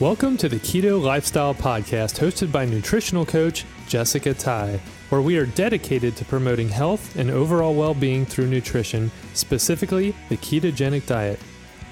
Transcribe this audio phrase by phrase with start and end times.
[0.00, 4.80] Welcome to the Keto Lifestyle Podcast, hosted by nutritional coach Jessica Ty,
[5.10, 10.38] where we are dedicated to promoting health and overall well being through nutrition, specifically the
[10.38, 11.38] ketogenic diet.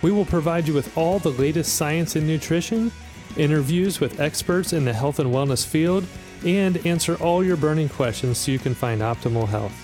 [0.00, 2.92] We will provide you with all the latest science in nutrition,
[3.36, 6.06] interviews with experts in the health and wellness field,
[6.46, 9.74] and answer all your burning questions so you can find optimal health.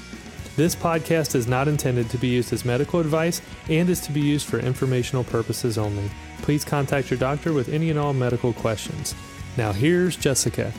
[0.56, 4.22] This podcast is not intended to be used as medical advice and is to be
[4.22, 6.08] used for informational purposes only.
[6.44, 9.14] Please contact your doctor with any and all medical questions.
[9.56, 10.74] Now, here's Jessica.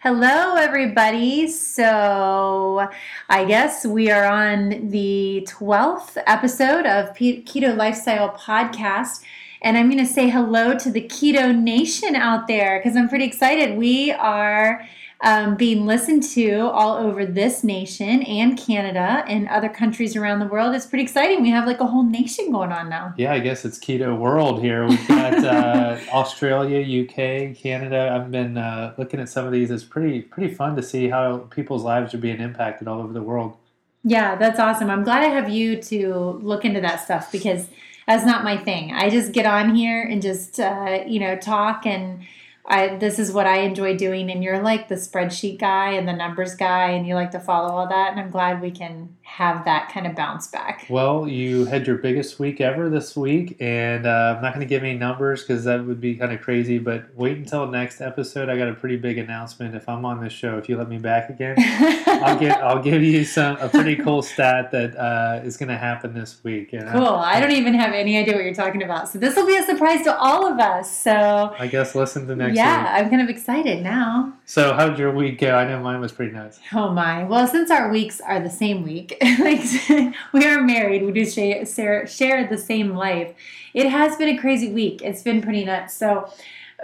[0.00, 1.48] Hello, everybody.
[1.48, 2.86] So,
[3.30, 9.22] I guess we are on the 12th episode of Keto Lifestyle Podcast.
[9.62, 13.24] And I'm going to say hello to the Keto Nation out there because I'm pretty
[13.24, 13.78] excited.
[13.78, 14.86] We are
[15.22, 20.46] um, being listened to all over this nation and Canada and other countries around the
[20.46, 20.74] world.
[20.74, 21.42] It's pretty exciting.
[21.42, 23.12] We have like a whole nation going on now.
[23.18, 24.86] Yeah, I guess it's keto world here.
[24.86, 28.10] We've got uh, Australia, UK, Canada.
[28.14, 29.70] I've been uh, looking at some of these.
[29.70, 33.22] It's pretty pretty fun to see how people's lives are being impacted all over the
[33.22, 33.56] world.
[34.02, 34.88] Yeah, that's awesome.
[34.88, 37.68] I'm glad I have you to look into that stuff because
[38.06, 38.92] that's not my thing.
[38.92, 42.20] I just get on here and just uh, you know talk and
[42.66, 44.30] I this is what I enjoy doing.
[44.30, 47.74] And you're like the spreadsheet guy and the numbers guy and you like to follow
[47.74, 48.12] all that.
[48.12, 50.86] And I'm glad we can have that kind of bounce back.
[50.90, 54.68] Well, you had your biggest week ever this week and uh, I'm not going to
[54.68, 56.78] give any numbers because that would be kind of crazy.
[56.78, 58.48] But wait until next episode.
[58.48, 59.76] I got a pretty big announcement.
[59.76, 61.54] If I'm on this show, if you let me back again,
[62.06, 65.78] I'll get I'll give you some a pretty cool stat that uh, is going to
[65.78, 66.72] happen this week.
[66.72, 67.06] And cool.
[67.06, 69.08] I, don't even have any idea what you're talking about.
[69.08, 70.90] So this will be a surprise to all of us.
[70.90, 73.04] So I guess listen to next yeah, week.
[73.04, 74.34] I'm kind of excited now.
[74.44, 75.54] So, how did your week go?
[75.54, 76.58] I know mine was pretty nice.
[76.72, 77.22] Oh my!
[77.22, 79.60] Well, since our weeks are the same week, like
[80.32, 83.34] we are married, we do share, share the same life.
[83.74, 85.02] It has been a crazy week.
[85.02, 85.94] It's been pretty nuts.
[85.94, 86.32] So,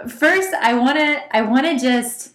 [0.07, 2.33] first, I wanna I wanna just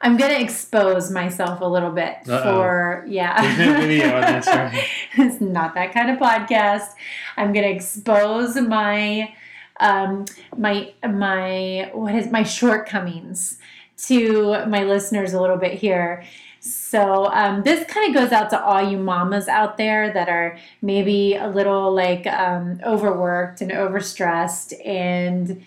[0.00, 2.42] I'm gonna expose myself a little bit Uh-oh.
[2.42, 3.40] for yeah.
[3.56, 4.84] this, right?
[5.18, 6.88] it's not that kind of podcast.
[7.36, 9.34] I'm gonna expose my
[9.80, 10.24] um,
[10.56, 13.58] my my what is my shortcomings
[14.06, 16.24] to my listeners a little bit here.
[16.64, 20.56] So um, this kind of goes out to all you mamas out there that are
[20.80, 25.64] maybe a little like um, overworked and overstressed and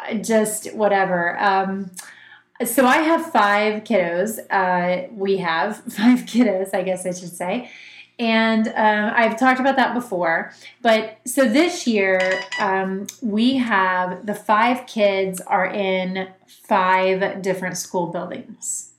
[0.00, 1.38] uh, just whatever.
[1.38, 1.92] Um,
[2.64, 4.40] so I have five kiddos.
[4.50, 7.70] Uh, we have five kiddos, I guess I should say.
[8.18, 10.52] And um, I've talked about that before.
[10.82, 18.08] But so this year, um, we have the five kids are in five different school
[18.08, 18.90] buildings.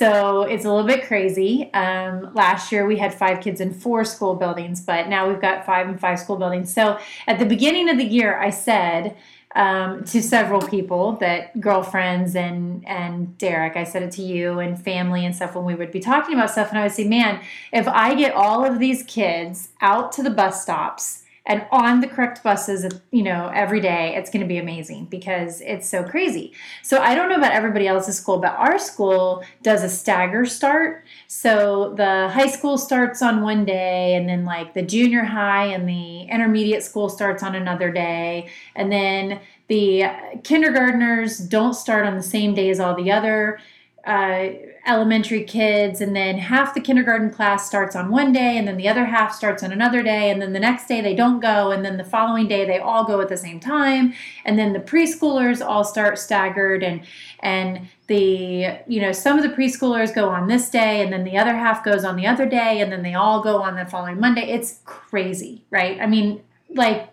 [0.00, 1.70] So it's a little bit crazy.
[1.74, 5.66] Um, last year we had five kids in four school buildings, but now we've got
[5.66, 6.72] five in five school buildings.
[6.72, 9.14] So at the beginning of the year, I said,
[9.54, 14.82] um, to several people that girlfriends and and Derek, I said it to you and
[14.82, 17.42] family and stuff when we would be talking about stuff, and I would say, man,
[17.70, 22.06] if I get all of these kids out to the bus stops and on the
[22.06, 26.52] correct buses, you know, every day, it's going to be amazing because it's so crazy.
[26.82, 31.04] So I don't know about everybody else's school, but our school does a stagger start.
[31.28, 35.88] So the high school starts on one day, and then like the junior high and
[35.88, 40.04] the intermediate school starts on another day, and then the
[40.44, 43.58] kindergartners don't start on the same day as all the other
[44.04, 44.48] uh,
[44.90, 48.88] elementary kids, and then half the kindergarten class starts on one day, and then the
[48.88, 51.84] other half starts on another day, and then the next day they don't go, and
[51.84, 54.12] then the following day they all go at the same time,
[54.44, 57.02] and then the preschoolers all start staggered, and
[57.40, 61.38] and the you know some of the preschoolers go on this day, and then the
[61.38, 64.18] other half goes on the other day, and then they all go on the following
[64.18, 64.50] Monday.
[64.50, 66.00] It's crazy, right?
[66.00, 66.42] I mean,
[66.74, 67.08] like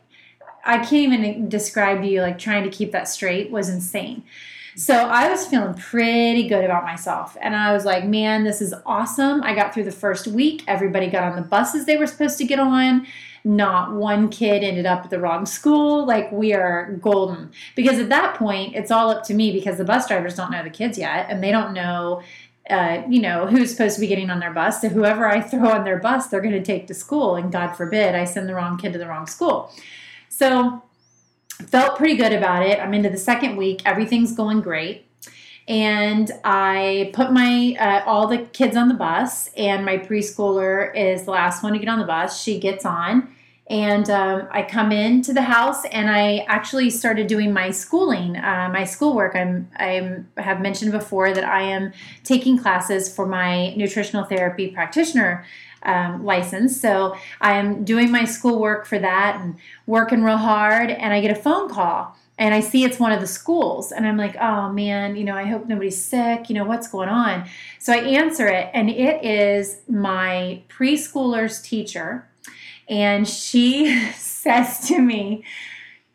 [0.66, 4.24] I can't even describe to you like trying to keep that straight was insane.
[4.78, 7.36] So I was feeling pretty good about myself.
[7.42, 9.42] And I was like, man, this is awesome.
[9.42, 10.64] I got through the first week.
[10.68, 13.08] Everybody got on the buses they were supposed to get on.
[13.44, 16.06] Not one kid ended up at the wrong school.
[16.06, 17.50] Like, we are golden.
[17.76, 20.64] Because at that point, it's all up to me because the bus drivers don't know
[20.64, 22.22] the kids yet and they don't know
[22.70, 24.82] uh, you know, who's supposed to be getting on their bus.
[24.82, 27.36] So whoever I throw on their bus, they're going to take to school.
[27.36, 29.72] And God forbid I send the wrong kid to the wrong school.
[30.30, 30.84] So
[31.66, 32.80] felt pretty good about it.
[32.80, 33.82] I'm into the second week.
[33.86, 35.06] Everything's going great.
[35.68, 41.26] And I put my uh, all the kids on the bus, and my preschooler is
[41.26, 42.42] the last one to get on the bus.
[42.42, 43.28] She gets on,
[43.70, 48.70] and um, I come into the house, and I actually started doing my schooling, uh,
[48.72, 49.36] my schoolwork.
[49.36, 51.92] I'm I have mentioned before that I am
[52.24, 55.44] taking classes for my nutritional therapy practitioner
[55.84, 56.80] um, license.
[56.80, 60.90] So I'm doing my schoolwork for that and working real hard.
[60.90, 63.92] And I get a phone call and I see it's one of the schools.
[63.92, 66.50] And I'm like, oh man, you know, I hope nobody's sick.
[66.50, 67.48] You know, what's going on?
[67.80, 72.28] So I answer it, and it is my preschooler's teacher.
[72.88, 75.44] And she says to me,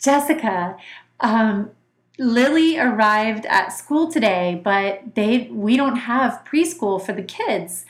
[0.00, 0.76] Jessica,
[1.20, 1.70] um,
[2.18, 7.84] Lily arrived at school today, but they we don't have preschool for the kids.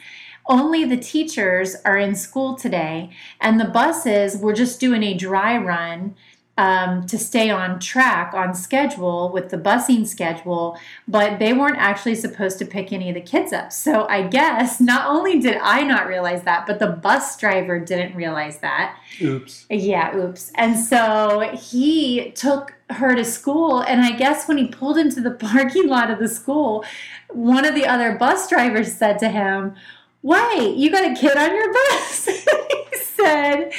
[0.47, 3.11] Only the teachers are in school today,
[3.41, 6.15] and the buses were just doing a dry run
[6.59, 10.79] um, to stay on track, on schedule with the busing schedule,
[11.09, 13.73] but they weren't actually supposed to pick any of the kids up.
[13.73, 18.15] So I guess not only did I not realize that, but the bus driver didn't
[18.15, 18.99] realize that.
[19.21, 19.67] Oops.
[19.71, 20.53] Yeah, oops.
[20.56, 25.31] And so he took her to school, and I guess when he pulled into the
[25.53, 26.85] parking lot of the school,
[27.31, 29.75] one of the other bus drivers said to him,
[30.23, 32.27] Wait, you got a kid on your bus?
[32.27, 33.73] he said,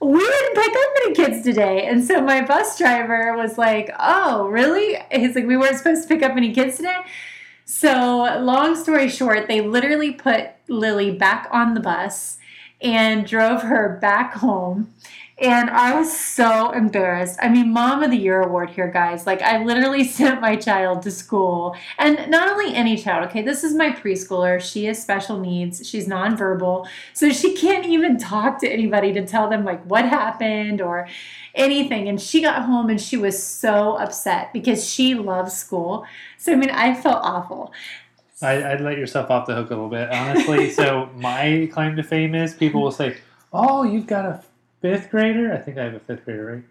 [0.00, 1.86] we didn't pick up any kids today.
[1.86, 4.96] And so my bus driver was like, oh, really?
[5.12, 6.96] He's like, we weren't supposed to pick up any kids today.
[7.66, 12.38] So, long story short, they literally put Lily back on the bus
[12.80, 14.92] and drove her back home.
[15.38, 17.40] And I was so embarrassed.
[17.42, 19.26] I mean, Mom of the Year award here, guys.
[19.26, 21.74] Like, I literally sent my child to school.
[21.98, 24.60] And not only any child, okay, this is my preschooler.
[24.60, 25.88] She has special needs.
[25.88, 26.86] She's nonverbal.
[27.14, 31.08] So she can't even talk to anybody to tell them, like, what happened or
[31.56, 32.08] anything.
[32.08, 36.06] And she got home and she was so upset because she loves school.
[36.38, 37.72] So, I mean, I felt awful.
[38.40, 40.70] I, would let yourself off the hook a little bit, honestly.
[40.70, 43.16] so, my claim to fame is people will say,
[43.52, 44.42] Oh, you've got a
[44.84, 45.50] fifth grader.
[45.50, 46.64] I think I have a fifth grader, right?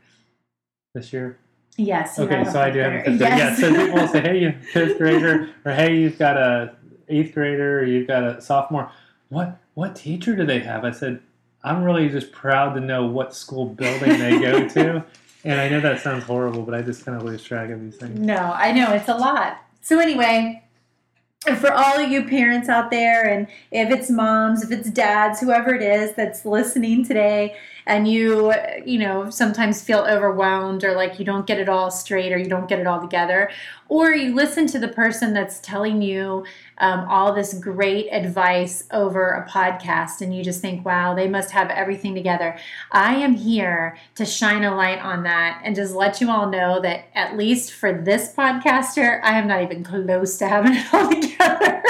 [0.94, 1.40] This year.
[1.78, 2.20] Yes.
[2.20, 3.36] Okay, so I do have a fifth grader.
[3.36, 3.60] Yes.
[3.60, 6.76] Yeah, so people will say, "Hey, you fifth grader," or "Hey, you've got a
[7.10, 8.92] eighth grader," or "You've got a sophomore."
[9.30, 10.86] What what teacher do they have?
[10.86, 11.22] I said,
[11.64, 15.04] "I'm really just proud to know what school building they go to."
[15.44, 17.96] and I know that sounds horrible, but I just kind of lose track of these
[17.96, 18.20] things.
[18.20, 19.58] No, I know it's a lot.
[19.82, 20.64] So anyway,
[21.48, 25.40] and for all of you parents out there, and if it's moms, if it's dads,
[25.40, 28.54] whoever it is that's listening today, and you,
[28.86, 32.50] you know, sometimes feel overwhelmed or like you don't get it all straight or you
[32.50, 33.50] don't get it all together,
[33.90, 36.46] or you listen to the person that's telling you
[36.78, 41.52] um, all this great advice over a podcast and you just think, wow, they must
[41.52, 42.58] have everything together.
[42.92, 46.82] I am here to shine a light on that and just let you all know
[46.82, 51.10] that at least for this podcaster, I am not even close to having it all
[51.22, 51.84] together.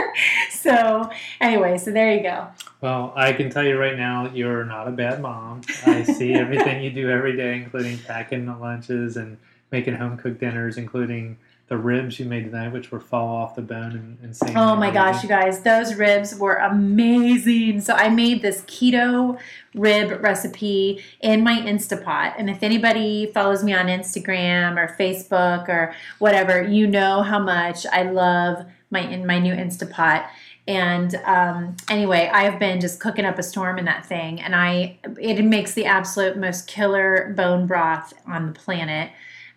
[0.52, 1.10] so,
[1.40, 2.48] anyway, so there you go.
[2.82, 5.62] Well, I can tell you right now, you're not a bad mom.
[5.86, 9.38] I see everything you do every day, including packing the lunches and
[9.72, 11.38] making home cooked dinners, including
[11.68, 14.92] the ribs you made tonight, which were fall off the bone and, and Oh my
[14.92, 17.82] gosh, you guys, those ribs were amazing.
[17.82, 19.40] So I made this keto
[19.74, 22.34] rib recipe in my Instapot.
[22.38, 27.86] And if anybody follows me on Instagram or Facebook or whatever, you know how much
[27.86, 30.28] I love my in my new Instapot.
[30.68, 34.56] And um, anyway, I have been just cooking up a storm in that thing, and
[34.56, 39.12] I it makes the absolute most killer bone broth on the planet.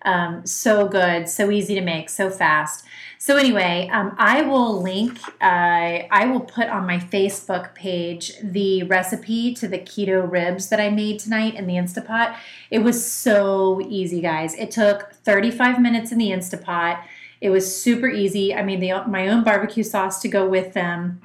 [0.06, 2.84] Um, so good, so easy to make, so fast.
[3.18, 5.18] So anyway, um, I will link.
[5.40, 10.80] Uh, I will put on my Facebook page the recipe to the keto ribs that
[10.80, 12.36] I made tonight in the Instapot.
[12.70, 14.54] It was so easy, guys.
[14.54, 17.02] It took 35 minutes in the Instapot.
[17.40, 18.54] It was super easy.
[18.54, 21.20] I made the, my own barbecue sauce to go with them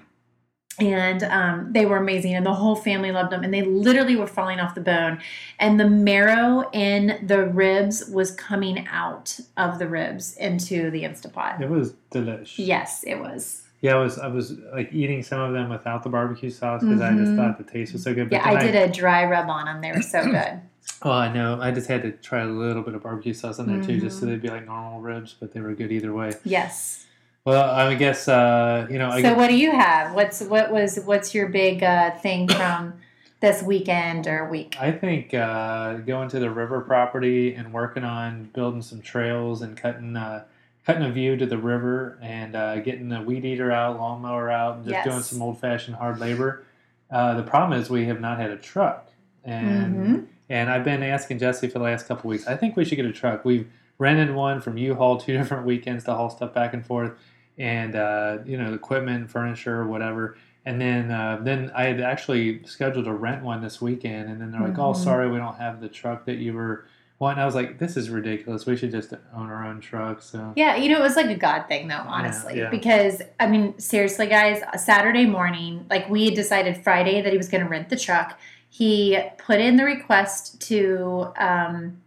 [0.82, 4.28] and um, they were amazing and the whole family loved them and they literally were
[4.28, 5.22] falling off the bone
[5.60, 11.62] and the marrow in the ribs was coming out of the ribs into the instapot
[11.62, 15.54] it was delicious yes it was yeah, I was I was like eating some of
[15.54, 17.16] them without the barbecue sauce because mm-hmm.
[17.16, 17.38] I just mm-hmm.
[17.38, 18.30] thought the taste was so good.
[18.30, 20.62] But yeah, I did a dry rub on them; they were so good.
[21.02, 21.60] oh, I know.
[21.60, 23.88] I just had to try a little bit of barbecue sauce on there mm-hmm.
[23.88, 24.34] too, just so mm-hmm.
[24.34, 26.32] they'd be like normal ribs, but they were good either way.
[26.44, 27.08] Yes.
[27.43, 29.10] Well, I guess uh, you know.
[29.10, 30.13] I so, guess, what do you have?
[30.13, 32.93] What's what was what's your big uh, thing from
[33.39, 34.75] this weekend or week?
[34.79, 39.75] I think uh, going to the river property and working on building some trails and
[39.75, 40.45] cutting uh,
[40.86, 44.77] cutting a view to the river and uh, getting the weed eater out, lawnmower out,
[44.77, 45.05] and just yes.
[45.05, 46.63] doing some old fashioned hard labor.
[47.10, 49.10] Uh, the problem is we have not had a truck,
[49.43, 50.24] and mm-hmm.
[50.48, 52.45] and I've been asking Jesse for the last couple weeks.
[52.45, 53.43] I think we should get a truck.
[53.43, 53.67] We've
[53.98, 57.13] rented one from U-Haul two different weekends to haul stuff back and forth
[57.62, 60.36] and uh, you know equipment, furniture, whatever.
[60.65, 64.51] And then uh, then I had actually scheduled to rent one this weekend, and then
[64.51, 65.01] they're like, oh, mm-hmm.
[65.01, 66.86] "Oh, sorry, we don't have the truck that you were."
[67.20, 68.65] wanting." I was like, "This is ridiculous.
[68.65, 71.36] We should just own our own truck." So yeah, you know, it was like a
[71.36, 72.70] God thing, though, honestly, yeah, yeah.
[72.70, 77.48] because I mean, seriously, guys, Saturday morning, like we had decided Friday that he was
[77.48, 78.39] going to rent the truck.
[78.70, 82.01] He put in the request to um,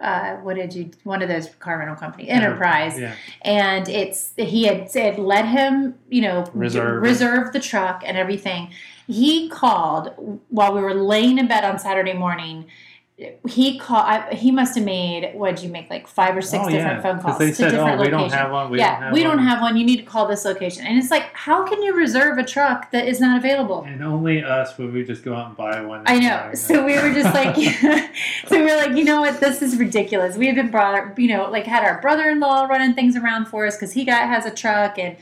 [0.00, 3.14] uh, what did you one of those car rental company Enterprise, Yeah.
[3.42, 7.02] and it's he had said let him you know Reserve.
[7.02, 8.70] reserve the truck and everything.
[9.06, 10.12] He called
[10.50, 12.66] while we were laying in bed on Saturday morning.
[13.48, 14.04] He called.
[14.04, 16.98] I, he must have made what did you make like five or six oh, different
[16.98, 17.02] yeah.
[17.02, 18.40] phone calls They to said, oh, different oh, we don't locations.
[18.40, 18.70] have one.
[18.70, 19.36] We yeah, don't have we one.
[19.36, 19.76] don't have one.
[19.76, 22.92] You need to call this location, and it's like, how can you reserve a truck
[22.92, 23.82] that is not available?
[23.82, 26.04] And only us would we just go out and buy one.
[26.06, 26.50] I know.
[26.54, 27.56] So we were just like,
[28.46, 29.40] so we were like, you know what?
[29.40, 30.36] This is ridiculous.
[30.36, 33.74] We had been brought, you know, like had our brother-in-law running things around for us
[33.74, 35.16] because he got has a truck and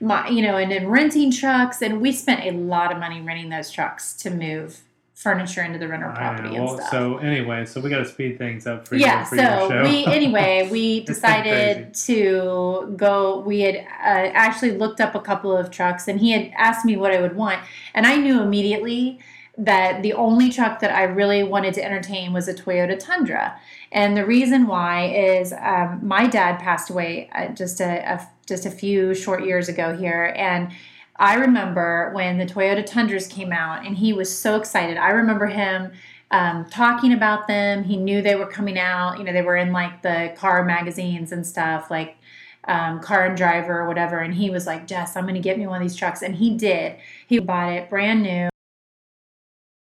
[0.00, 3.50] my, you know, and then renting trucks, and we spent a lot of money renting
[3.50, 4.80] those trucks to move
[5.22, 6.90] furniture into the rental property and Well, stuff.
[6.90, 9.82] so anyway, so we got to speed things up for yeah you for so show.
[9.84, 15.70] we anyway we decided to go we had uh, actually looked up a couple of
[15.70, 17.60] trucks and he had asked me what i would want
[17.94, 19.18] and i knew immediately
[19.58, 23.54] that the only truck that i really wanted to entertain was a toyota tundra
[23.92, 28.66] and the reason why is um, my dad passed away uh, just a, a just
[28.66, 30.72] a few short years ago here and
[31.16, 34.96] I remember when the Toyota Tundras came out and he was so excited.
[34.96, 35.92] I remember him
[36.30, 37.84] um, talking about them.
[37.84, 39.18] He knew they were coming out.
[39.18, 42.16] You know, they were in like the car magazines and stuff, like
[42.64, 44.18] um, Car and Driver or whatever.
[44.18, 46.22] And he was like, Jess, I'm going to get me one of these trucks.
[46.22, 46.96] And he did.
[47.26, 48.48] He bought it brand new.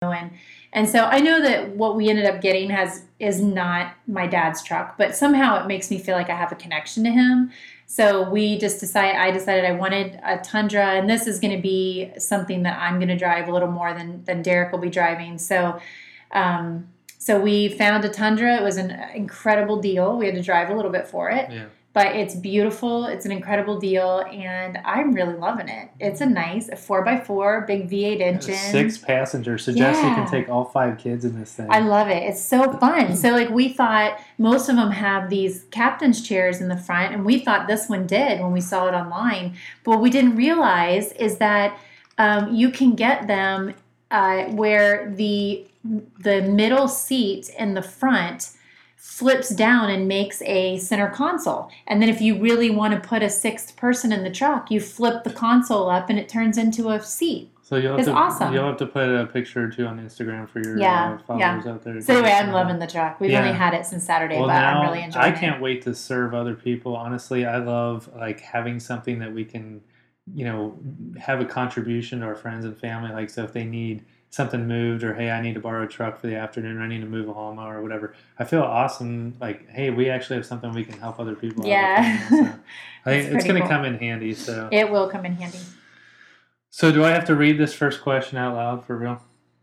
[0.02, 0.30] And
[0.72, 4.62] and so I know that what we ended up getting has is not my dad's
[4.62, 7.50] truck, but somehow it makes me feel like I have a connection to him.
[7.86, 11.62] So we just decided I decided I wanted a Tundra and this is going to
[11.62, 14.90] be something that I'm going to drive a little more than than Derek will be
[14.90, 15.38] driving.
[15.38, 15.80] So
[16.32, 16.88] um
[17.18, 18.56] so we found a Tundra.
[18.56, 20.16] It was an incredible deal.
[20.16, 21.66] We had to drive a little bit for it yeah.
[21.96, 23.06] But it's beautiful.
[23.06, 25.88] It's an incredible deal, and I'm really loving it.
[25.98, 28.54] It's a nice a four by four, big V8 engine.
[28.54, 29.64] Six passengers.
[29.64, 30.14] So Jesse Yeah.
[30.14, 31.68] can take all five kids in this thing.
[31.70, 32.22] I love it.
[32.22, 33.16] It's so fun.
[33.16, 37.24] So like we thought most of them have these captain's chairs in the front, and
[37.24, 39.56] we thought this one did when we saw it online.
[39.82, 41.78] But what we didn't realize is that
[42.18, 43.72] um, you can get them
[44.10, 45.66] uh, where the
[46.18, 48.50] the middle seat in the front
[48.96, 51.70] flips down and makes a center console.
[51.86, 54.80] And then if you really want to put a sixth person in the truck, you
[54.80, 57.50] flip the console up and it turns into a seat.
[57.62, 58.52] so you'll have it's to, awesome.
[58.52, 61.66] You'll have to put a picture or two on Instagram for your Yeah, uh, followers
[61.66, 62.00] out there.
[62.00, 63.20] So anyway, I'm loving the truck.
[63.20, 63.40] We've Yeah.
[63.40, 65.28] only had it since Saturday, Well, but now I'm really enjoying it.
[65.28, 66.96] I can't wait to serve other people.
[66.96, 69.80] Honestly, I love like having something that we can,
[70.34, 70.78] you know,
[71.18, 73.12] have a contribution to our friends and family.
[73.12, 74.04] Like, so if they need
[74.36, 76.86] something moved, or hey, I need to borrow a truck for the afternoon, or I
[76.88, 79.34] need to move a lawnmower or whatever, I feel awesome.
[79.40, 81.66] Like, hey, we actually have something we can help other people.
[81.66, 82.28] Yeah.
[82.28, 83.68] so I It's think it's going to cool.
[83.70, 84.34] come in handy.
[84.34, 85.58] So, It will come in handy.
[86.70, 89.20] so do I have to read this first question out loud for real?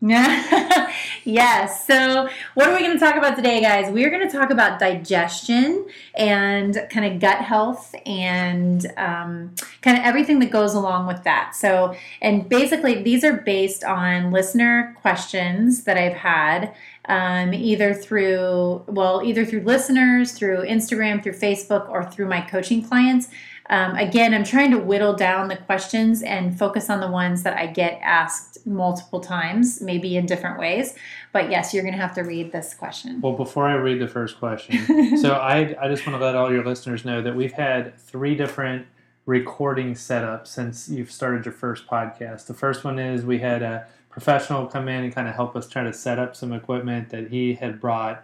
[1.24, 1.86] yes.
[1.86, 3.90] So, what are we going to talk about today, guys?
[3.90, 9.98] We are going to talk about digestion and kind of gut health and um, kind
[9.98, 11.54] of everything that goes along with that.
[11.54, 16.74] So, and basically, these are based on listener questions that I've had.
[17.06, 22.82] Um, either through well either through listeners through instagram through facebook or through my coaching
[22.82, 23.28] clients
[23.70, 27.56] um, again, I'm trying to whittle down the questions and focus on the ones that
[27.56, 30.94] I get asked multiple times, maybe in different ways.
[31.32, 33.20] But yes, you're going to have to read this question.
[33.22, 36.52] Well, before I read the first question, so I, I just want to let all
[36.52, 38.86] your listeners know that we've had three different
[39.26, 42.46] recording setups since you've started your first podcast.
[42.46, 45.68] The first one is we had a professional come in and kind of help us
[45.68, 48.22] try to set up some equipment that he had brought.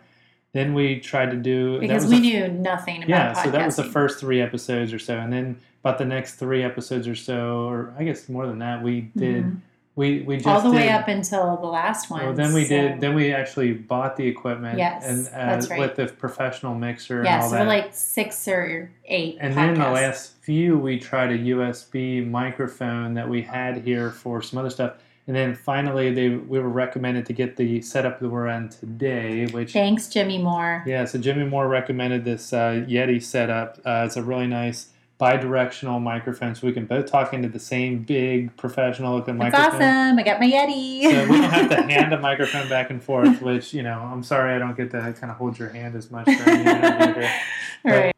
[0.52, 3.44] Then we tried to do because we a- knew nothing about yeah, podcasting.
[3.44, 6.62] so that was the first three episodes or so, and then about the next three
[6.64, 9.56] episodes or so, or I guess more than that, we did Mhm.
[9.94, 12.24] we we just all the way up until the last one.
[12.24, 13.00] well, then we so- did.
[13.00, 14.76] Then we actually bought the equipment.
[14.76, 15.78] Yes, and uh, that's right.
[15.78, 17.60] with the professional mixer and yeah, all so that.
[17.62, 19.38] we're like six or eight.
[19.40, 24.42] and then the last few, we tried a USB microphone that we had here for
[24.42, 24.94] some other stuff.
[25.30, 29.46] And then finally, they we were recommended to get the setup that we're on today,
[29.46, 30.82] which Thanks, Jimmy Moore.
[30.84, 31.04] yeah.
[31.04, 33.78] So Jimmy Moore recommended this uh, Yeti setup.
[33.86, 38.02] Uh, it's a really nice bi-directional microphone, so we can both talk into the same
[38.02, 39.82] big professional looking That's microphone.
[39.82, 40.18] awesome.
[40.18, 41.02] I got my Yeti.
[41.04, 44.24] So we don't have to hand a microphone back and forth, which you know, I'm
[44.24, 47.20] sorry I don't get to kind of hold your hand as much during the interview
[47.22, 47.32] here.
[47.84, 48.14] All right.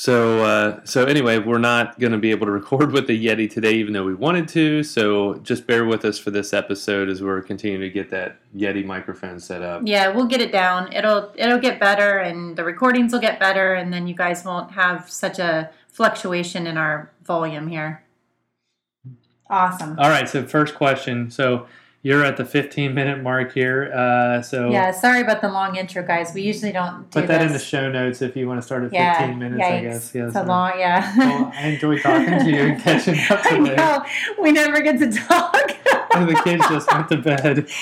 [0.00, 3.50] So, uh, so anyway, we're not going to be able to record with the Yeti
[3.50, 4.82] today, even though we wanted to.
[4.82, 8.82] So, just bear with us for this episode as we're continuing to get that Yeti
[8.82, 9.82] microphone set up.
[9.84, 10.90] Yeah, we'll get it down.
[10.90, 14.70] It'll it'll get better, and the recordings will get better, and then you guys won't
[14.70, 18.02] have such a fluctuation in our volume here.
[19.50, 19.98] Awesome.
[19.98, 20.26] All right.
[20.26, 21.30] So first question.
[21.30, 21.66] So
[22.02, 23.92] you're at the 15 minute mark here.
[23.92, 26.32] Uh, so Yeah, sorry about the long intro, guys.
[26.34, 27.46] We usually don't do put that this.
[27.48, 29.66] in the show notes if you want to start at yeah, 15 minutes, yikes.
[29.72, 30.14] I guess.
[30.14, 30.26] Yes.
[30.28, 31.14] It's a long, yeah.
[31.18, 33.76] Well, I enjoy talking to you and catching up I today.
[33.76, 34.04] know.
[34.42, 35.70] We never get to talk.
[36.14, 37.68] And the kids just went to bed.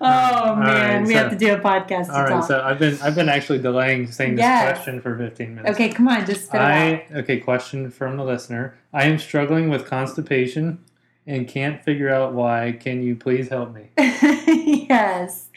[0.00, 2.44] oh man, right, we so- have to do a podcast to All right, talk.
[2.48, 4.76] so I've been I've been actually delaying saying this Yes.
[4.76, 5.74] question for 15 minutes.
[5.74, 6.60] okay, come on, just spit.
[6.60, 8.74] I okay, question from the listener.
[8.92, 10.78] I am struggling with constipation
[11.28, 12.76] and can't figure out why.
[12.80, 13.90] Can you please help me?
[14.88, 15.48] yes.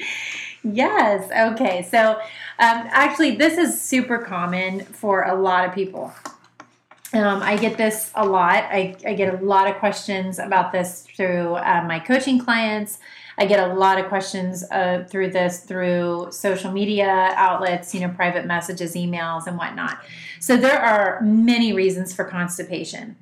[0.63, 1.53] Yes.
[1.53, 1.87] Okay.
[1.89, 2.11] So,
[2.59, 6.13] um, actually, this is super common for a lot of people.
[7.13, 8.63] Um, I get this a lot.
[8.65, 12.99] I, I get a lot of questions about this through uh, my coaching clients.
[13.37, 18.09] I get a lot of questions uh, through this through social media outlets, you know,
[18.09, 19.99] private messages, emails, and whatnot.
[20.41, 23.15] So, there are many reasons for constipation.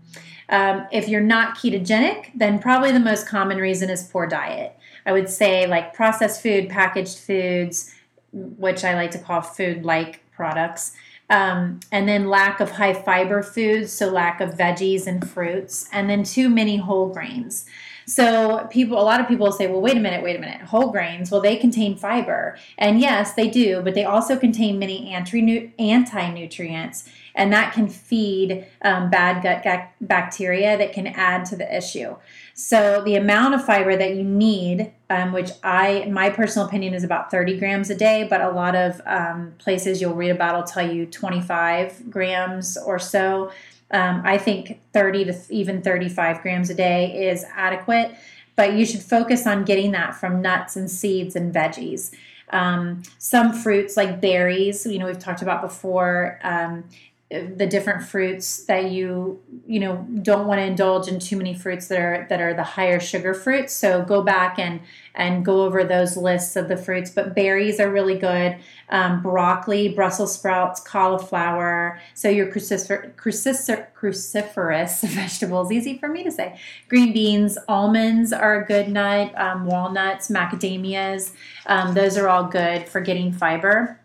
[0.50, 4.76] Um, if you're not ketogenic, then probably the most common reason is poor diet.
[5.06, 7.94] I would say like processed food, packaged foods,
[8.34, 10.94] which I like to call food like products.
[11.30, 16.10] Um, and then lack of high fiber foods, so lack of veggies and fruits, and
[16.10, 17.66] then too many whole grains.
[18.10, 20.62] So people, a lot of people say, well, wait a minute, wait a minute.
[20.62, 25.14] Whole grains, well, they contain fiber, and yes, they do, but they also contain many
[25.14, 31.78] anti anti-nutrients, and that can feed um, bad gut bacteria that can add to the
[31.78, 32.16] issue.
[32.56, 37.04] So the amount of fiber that you need, um, which I, my personal opinion is
[37.04, 40.64] about 30 grams a day, but a lot of um, places you'll read about will
[40.64, 43.52] tell you 25 grams or so.
[43.92, 48.16] Um, I think 30 to even 35 grams a day is adequate,
[48.56, 52.12] but you should focus on getting that from nuts and seeds and veggies.
[52.52, 56.40] Um, some fruits like berries, you know, we've talked about before.
[56.44, 56.86] Um,
[57.30, 61.88] the different fruits that you you know don't want to indulge in too many fruits
[61.88, 64.80] that are that are the higher sugar fruits so go back and
[65.20, 68.58] and go over those lists of the fruits but berries are really good.
[68.90, 72.00] Um, broccoli brussels sprouts cauliflower.
[72.16, 76.58] So your crucifer, crucifer, cruciferous vegetables easy for me to say.
[76.88, 81.34] Green beans almonds are a good nut um, walnuts macadamias
[81.66, 84.00] um, those are all good for getting fiber.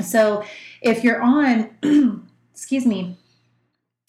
[0.00, 0.44] So
[0.80, 1.70] if you're on
[2.52, 3.16] excuse me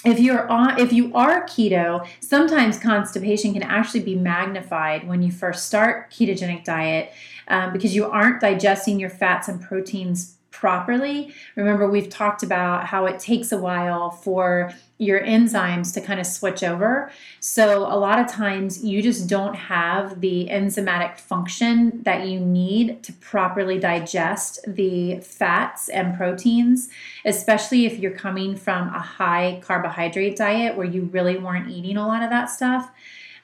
[0.05, 5.31] if you're on if you are keto sometimes constipation can actually be magnified when you
[5.31, 7.11] first start ketogenic diet
[7.47, 11.33] um, because you aren't digesting your fats and proteins properly.
[11.57, 16.25] Remember we've talked about how it takes a while for your enzymes to kind of
[16.25, 17.11] switch over.
[17.41, 23.03] So a lot of times you just don't have the enzymatic function that you need
[23.03, 26.87] to properly digest the fats and proteins
[27.25, 32.07] especially if you're coming from a high carbohydrate diet where you really weren't eating a
[32.07, 32.89] lot of that stuff.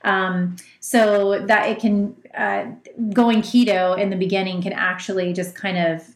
[0.04, 2.68] Um, so that it can uh,
[3.12, 6.16] going keto in the beginning can actually just kind of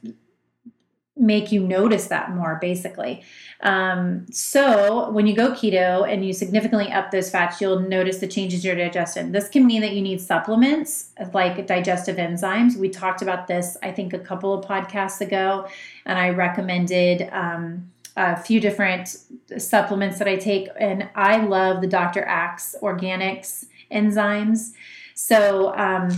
[1.16, 3.24] make you notice that more basically.
[3.62, 8.28] Um, so when you go keto and you significantly up those fats you'll notice the
[8.28, 9.32] changes in your digestion.
[9.32, 12.78] This can mean that you need supplements like digestive enzymes.
[12.78, 15.68] We talked about this i think a couple of podcasts ago
[16.06, 19.16] and i recommended um, a few different
[19.58, 24.72] supplements that i take and i love the dr axe organics enzymes.
[25.14, 26.10] So um,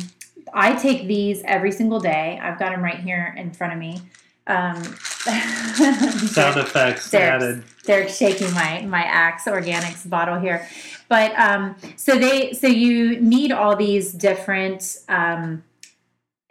[0.54, 2.40] i take these every single day.
[2.42, 4.00] I've got them right here in front of me
[4.48, 4.84] um,
[5.26, 7.64] Sound effects Derek's, added.
[7.84, 10.68] Derek's shaking my my Axe Organics bottle here,
[11.10, 15.64] but um, so they so you need all these different um,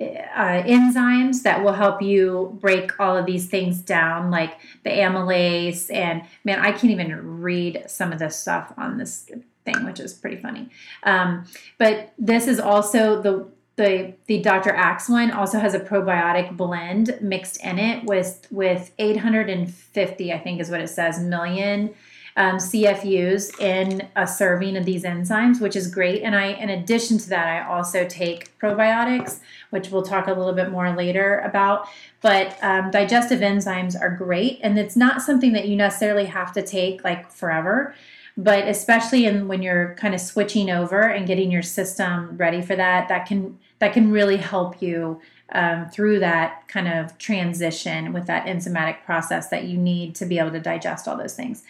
[0.01, 5.93] uh, enzymes that will help you break all of these things down, like the amylase
[5.93, 9.31] and man, I can't even read some of this stuff on this
[9.65, 10.69] thing, which is pretty funny.
[11.05, 11.47] Um,
[11.79, 14.71] but this is also the the the Dr.
[14.71, 20.61] Axe one also has a probiotic blend mixed in it with with 850 I think
[20.61, 21.95] is what it says million
[22.37, 26.23] um, CFUs in a serving of these enzymes, which is great.
[26.23, 29.39] And I, in addition to that, I also take probiotics,
[29.71, 31.87] which we'll talk a little bit more later about.
[32.23, 36.63] But um, digestive enzymes are great, and it's not something that you necessarily have to
[36.63, 37.95] take like forever
[38.37, 42.75] but especially in when you're kind of switching over and getting your system ready for
[42.75, 45.21] that that can that can really help you
[45.53, 50.39] um, through that kind of transition with that enzymatic process that you need to be
[50.39, 51.63] able to digest all those things.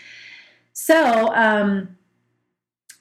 [0.73, 1.97] So um,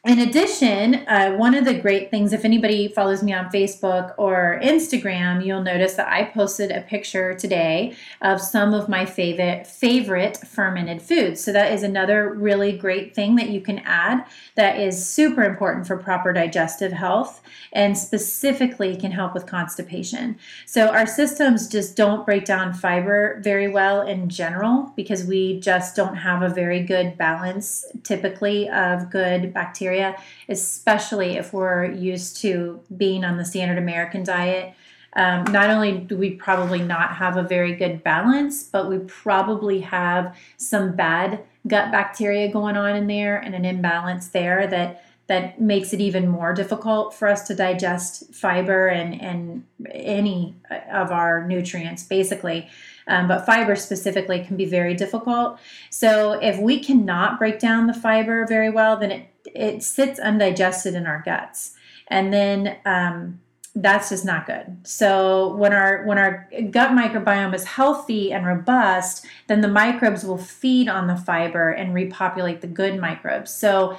[0.06, 4.60] in addition, uh, one of the great things, if anybody follows me on Facebook or
[4.62, 10.36] Instagram, you'll notice that I posted a picture today of some of my favorite favorite
[10.36, 11.42] fermented foods.
[11.42, 15.88] So that is another really great thing that you can add that is super important
[15.88, 20.38] for proper digestive health and specifically can help with constipation.
[20.66, 25.96] So our systems just don't break down fiber very well in general because we just
[25.96, 32.38] don't have a very good balance typically of good bacteria bacteria, especially if we're used
[32.42, 34.74] to being on the standard American diet.
[35.16, 39.82] Um, not only do we probably not have a very good balance, but we probably
[39.82, 45.62] have some bad gut bacteria going on in there and an imbalance there that that
[45.62, 50.54] makes it even more difficult for us to digest fiber and, and any
[50.92, 52.68] of our nutrients, basically.
[53.08, 55.60] Um, but fiber specifically can be very difficult.
[55.90, 60.96] So if we cannot break down the fiber very well, then it it sits undigested
[60.96, 61.76] in our guts,
[62.08, 63.40] and then um,
[63.76, 64.78] that's just not good.
[64.84, 70.38] So when our when our gut microbiome is healthy and robust, then the microbes will
[70.38, 73.52] feed on the fiber and repopulate the good microbes.
[73.52, 73.98] So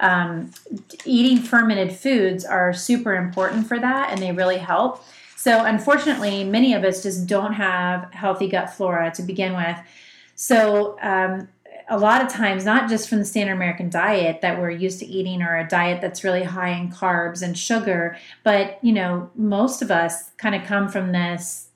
[0.00, 0.50] um,
[1.04, 5.04] eating fermented foods are super important for that, and they really help.
[5.36, 9.76] So unfortunately, many of us just don't have healthy gut flora to begin with.
[10.34, 11.48] So um,
[11.88, 15.06] a lot of times, not just from the standard American diet that we're used to
[15.06, 19.82] eating or a diet that's really high in carbs and sugar, but you know, most
[19.82, 21.68] of us kind of come from this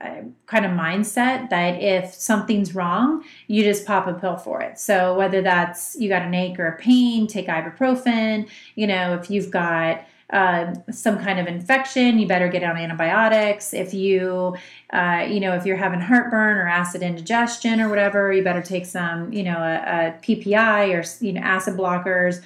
[0.00, 4.78] uh, kind of mindset that if something's wrong, you just pop a pill for it.
[4.78, 8.48] So whether that's you got an ache or a pain, take ibuprofen.
[8.74, 13.72] You know, if you've got uh, some kind of infection, you better get on antibiotics.
[13.72, 14.56] If you,
[14.92, 18.86] uh, you know, if you're having heartburn or acid indigestion or whatever, you better take
[18.86, 19.76] some, you know, a,
[20.08, 22.42] a PPI or you know acid blockers.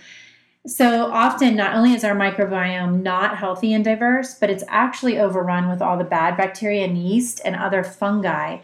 [0.66, 5.71] So often, not only is our microbiome not healthy and diverse, but it's actually overrun
[5.71, 8.59] with all the bad bacteria and yeast and other fungi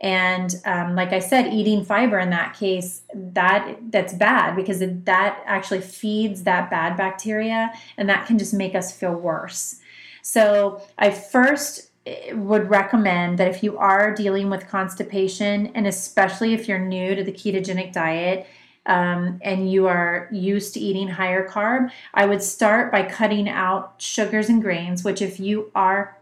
[0.00, 5.04] and um, like i said eating fiber in that case that that's bad because it,
[5.04, 9.76] that actually feeds that bad bacteria and that can just make us feel worse.
[10.22, 16.54] So i first eh, would recommend that if you are dealing with constipation and especially
[16.54, 18.46] if you're new to the ketogenic diet
[18.86, 23.94] um, and you are used to eating higher carb, I would start by cutting out
[23.98, 26.16] sugars and grains, which, if you are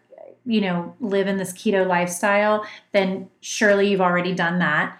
[0.49, 4.99] you know, live in this keto lifestyle, then surely you've already done that.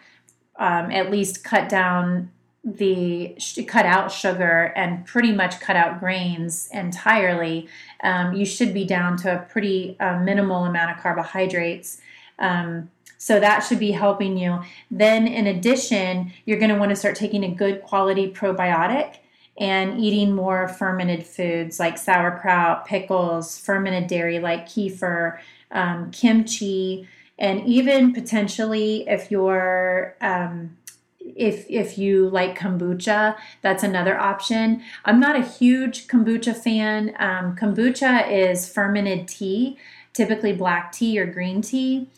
[0.57, 2.31] Um, at least cut down
[2.65, 7.67] the cut out sugar and pretty much cut out grains entirely.
[8.03, 12.01] Um, you should be down to a pretty uh, minimal amount of carbohydrates.
[12.39, 14.61] Um, so that should be helping you.
[14.91, 19.17] Then, in addition, you're going to want to start taking a good quality probiotic
[19.59, 25.39] and eating more fermented foods like sauerkraut, pickles, fermented dairy like kefir,
[25.73, 27.07] um, kimchi,
[27.39, 30.77] and even potentially if you're um,
[31.21, 34.83] if if you like kombucha, that's another option.
[35.05, 37.15] I'm not a huge kombucha fan.
[37.19, 39.79] Um, kombucha is fermented tea,
[40.13, 42.09] typically black tea or green tea.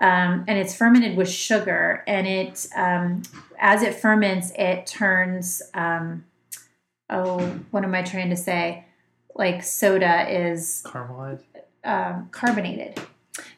[0.00, 2.02] Um, and it's fermented with sugar.
[2.06, 3.22] And it, um,
[3.58, 6.24] as it ferments, it turns um,
[7.10, 8.84] oh, what am I trying to say?
[9.34, 11.44] Like soda is caramelized,
[11.84, 13.00] um, carbonated.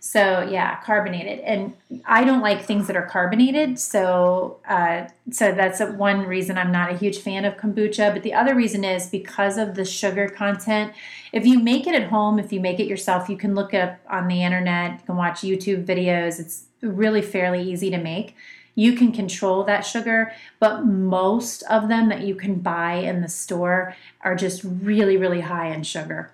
[0.00, 3.78] So yeah, carbonated, and I don't like things that are carbonated.
[3.78, 8.12] So uh, so that's a, one reason I'm not a huge fan of kombucha.
[8.12, 10.92] But the other reason is because of the sugar content.
[11.32, 13.80] If you make it at home, if you make it yourself, you can look it
[13.80, 15.00] up on the internet.
[15.00, 16.38] You can watch YouTube videos.
[16.38, 18.34] It's really fairly easy to make
[18.74, 23.28] you can control that sugar, but most of them that you can buy in the
[23.28, 26.30] store are just really, really high in sugar.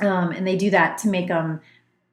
[0.00, 1.60] Um, and they do that to make them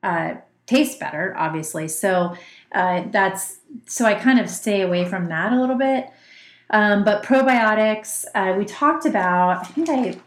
[0.04, 1.88] uh, taste better, obviously.
[1.88, 2.36] So
[2.73, 6.10] uh, that's so I kind of stay away from that a little bit.
[6.69, 9.62] Um, but probiotics, uh, we talked about.
[9.62, 10.19] I think I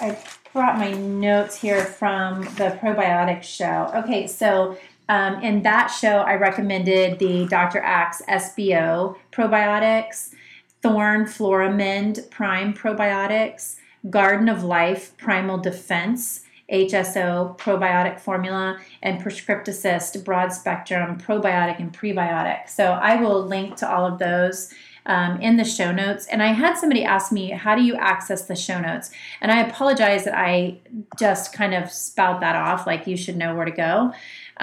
[0.00, 0.18] I
[0.52, 3.90] brought my notes here from the probiotic show.
[3.94, 7.80] Okay, so um, in that show, I recommended the Dr.
[7.80, 10.34] Axe SBO probiotics,
[10.80, 13.76] Thorne Floramend Prime probiotics,
[14.10, 16.40] Garden of Life Primal Defense
[16.72, 22.68] HSO probiotic formula, and Prescript-Assist broad spectrum probiotic and prebiotic.
[22.68, 24.72] So I will link to all of those
[25.04, 26.26] um, in the show notes.
[26.26, 29.10] And I had somebody ask me, How do you access the show notes?
[29.40, 30.78] And I apologize that I
[31.18, 34.12] just kind of spout that off, like you should know where to go.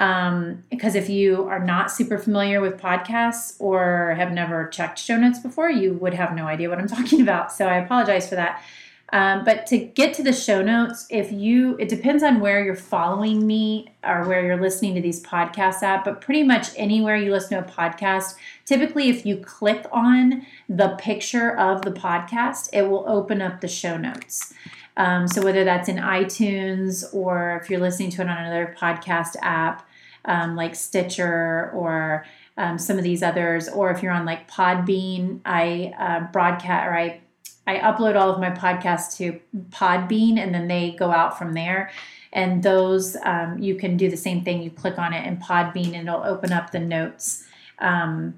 [0.00, 5.18] Um, because if you are not super familiar with podcasts or have never checked show
[5.18, 7.52] notes before, you would have no idea what I'm talking about.
[7.52, 8.64] So I apologize for that.
[9.12, 12.76] Um, but to get to the show notes, if you, it depends on where you're
[12.76, 17.30] following me or where you're listening to these podcasts at, but pretty much anywhere you
[17.30, 22.88] listen to a podcast, typically if you click on the picture of the podcast, it
[22.88, 24.54] will open up the show notes.
[24.96, 29.36] Um, so whether that's in iTunes or if you're listening to it on another podcast
[29.42, 29.86] app
[30.24, 32.24] um, like Stitcher or
[32.56, 36.96] um, some of these others, or if you're on like Podbean, I uh, broadcast or
[36.96, 37.20] I
[37.66, 41.90] I upload all of my podcasts to Podbean, and then they go out from there.
[42.32, 44.62] And those um, you can do the same thing.
[44.62, 47.44] You click on it in Podbean, and it'll open up the notes
[47.78, 48.34] um,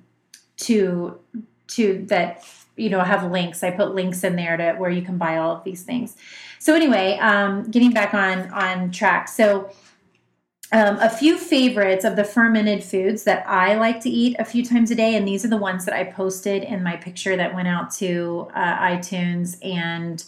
[0.59, 1.19] to
[1.69, 2.45] to that
[2.77, 3.63] you know have links.
[3.63, 6.17] I put links in there to where you can buy all of these things.
[6.59, 9.29] So anyway, um, getting back on on track.
[9.29, 9.71] So
[10.73, 14.65] um, a few favorites of the fermented foods that I like to eat a few
[14.65, 17.55] times a day, and these are the ones that I posted in my picture that
[17.55, 20.25] went out to uh, iTunes and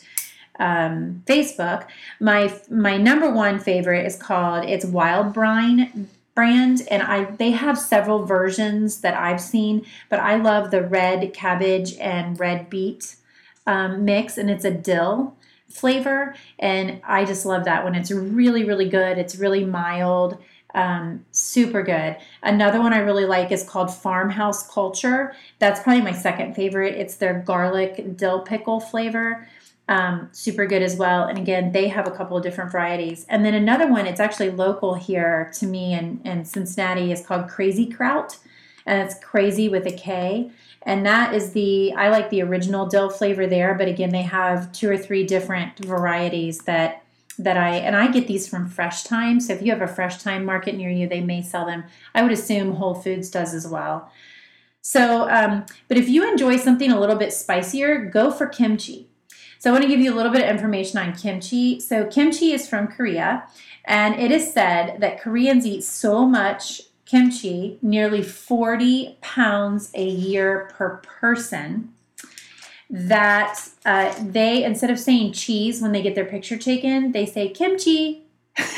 [0.58, 1.86] um, Facebook.
[2.20, 7.78] My my number one favorite is called it's Wild Brine brand, and I they have
[7.78, 13.16] several versions that I've seen, but I love the red cabbage and red beet
[13.66, 15.34] um, mix, and it's a dill
[15.68, 16.34] flavor.
[16.58, 17.94] And I just love that one.
[17.94, 19.18] It's really, really good.
[19.18, 20.38] It's really mild.
[20.74, 22.16] Um, super good.
[22.42, 25.34] Another one I really like is called Farmhouse Culture.
[25.60, 26.94] That's probably my second favorite.
[26.94, 29.48] It's their garlic dill pickle flavor.
[29.86, 31.24] Um, super good as well.
[31.24, 33.26] And again, they have a couple of different varieties.
[33.28, 37.48] And then another one, it's actually local here to me in, in Cincinnati, is called
[37.48, 38.38] Crazy Kraut.
[38.86, 40.50] And it's crazy with a K
[40.86, 44.70] and that is the I like the original dill flavor there, but again they have
[44.72, 47.02] two or three different varieties that
[47.38, 49.40] that I and I get these from Fresh Thyme.
[49.40, 51.84] So if you have a Fresh Thyme market near you, they may sell them.
[52.14, 54.10] I would assume Whole Foods does as well.
[54.82, 59.08] So, um, but if you enjoy something a little bit spicier, go for kimchi.
[59.58, 61.80] So I want to give you a little bit of information on kimchi.
[61.80, 63.48] So kimchi is from Korea,
[63.86, 66.82] and it is said that Koreans eat so much
[67.14, 71.94] kimchi, nearly 40 pounds a year per person.
[72.90, 77.48] That uh, they, instead of saying cheese when they get their picture taken, they say
[77.48, 78.26] kimchi.
[78.58, 78.74] Is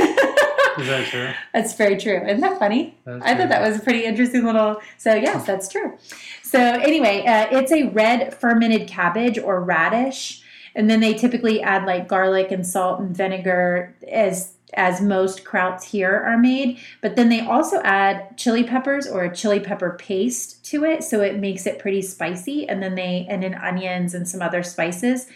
[0.86, 1.30] that true?
[1.54, 2.20] That's very true.
[2.26, 2.94] Isn't that funny?
[3.06, 3.40] That's I true.
[3.40, 4.82] thought that was a pretty interesting little.
[4.98, 5.96] So, yes, that's true.
[6.42, 10.42] So, anyway, uh, it's a red fermented cabbage or radish.
[10.74, 15.82] And then they typically add like garlic and salt and vinegar as as most krauts
[15.82, 16.78] here are made.
[17.00, 21.22] But then they also add chili peppers or a chili pepper paste to it, so
[21.22, 22.68] it makes it pretty spicy.
[22.68, 25.26] And then they and then onions and some other spices.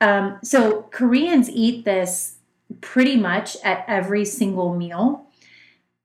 [0.00, 2.36] Um, so Koreans eat this
[2.80, 5.26] pretty much at every single meal.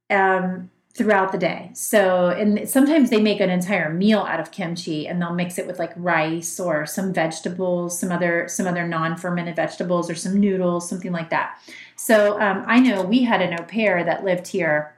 [0.09, 1.71] Um, throughout the day.
[1.73, 5.65] So, and sometimes they make an entire meal out of kimchi and they'll mix it
[5.65, 10.89] with like rice or some vegetables, some other some other non-fermented vegetables or some noodles,
[10.89, 11.57] something like that.
[11.95, 14.93] So, um, I know we had an au pair that lived here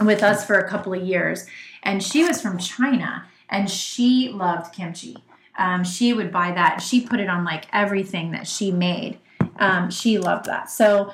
[0.00, 1.46] with us for a couple of years
[1.82, 5.16] and she was from China and she loved kimchi.
[5.58, 6.80] Um, she would buy that.
[6.80, 9.18] She put it on like everything that she made.
[9.58, 10.70] Um, she loved that.
[10.70, 11.12] So,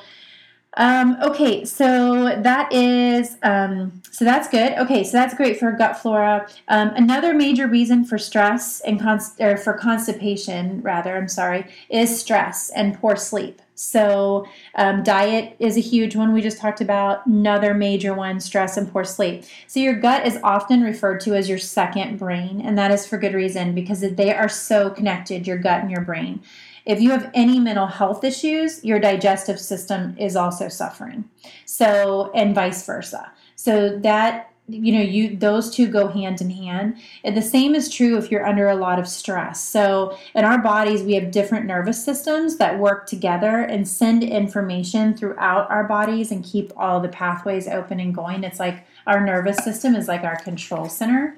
[0.77, 4.73] um, okay, so that is um, so that's good.
[4.75, 6.49] Okay, so that's great for gut flora.
[6.69, 12.19] Um, another major reason for stress and const- or for constipation, rather, I'm sorry, is
[12.19, 13.61] stress and poor sleep.
[13.77, 17.27] So um, diet is a huge one we just talked about.
[17.27, 19.45] Another major one, stress and poor sleep.
[19.67, 23.19] So your gut is often referred to as your second brain, and that is for
[23.19, 26.41] good reason because they are so connected, your gut and your brain.
[26.87, 31.25] If you have any mental health issues, your digestive system is also suffering.
[31.65, 33.33] So, and vice versa.
[33.57, 37.93] So that you know you those two go hand in hand and the same is
[37.93, 41.67] true if you're under a lot of stress so in our bodies we have different
[41.67, 47.09] nervous systems that work together and send information throughout our bodies and keep all the
[47.11, 51.37] pathways open and going it's like our nervous system is like our control center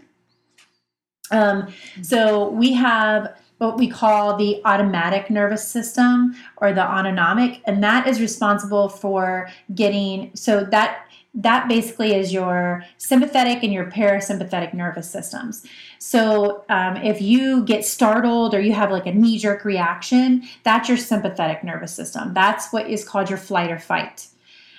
[1.33, 7.83] um, so we have what we call the automatic nervous system or the autonomic and
[7.83, 14.73] that is responsible for getting so that that basically is your sympathetic and your parasympathetic
[14.73, 15.67] nervous systems.
[15.99, 20.89] So, um, if you get startled or you have like a knee jerk reaction, that's
[20.89, 22.33] your sympathetic nervous system.
[22.33, 24.29] That's what is called your flight or fight,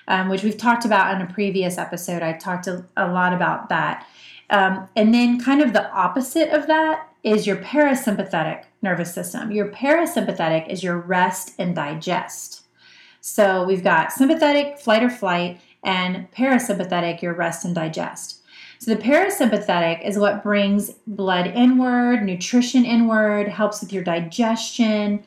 [0.07, 2.23] um, which we've talked about in a previous episode.
[2.23, 4.07] I've talked a, a lot about that.
[4.49, 9.51] Um, and then, kind of the opposite of that is your parasympathetic nervous system.
[9.51, 12.63] Your parasympathetic is your rest and digest.
[13.19, 18.41] So we've got sympathetic, flight or flight, and parasympathetic, your rest and digest.
[18.79, 25.23] So the parasympathetic is what brings blood inward, nutrition inward, helps with your digestion.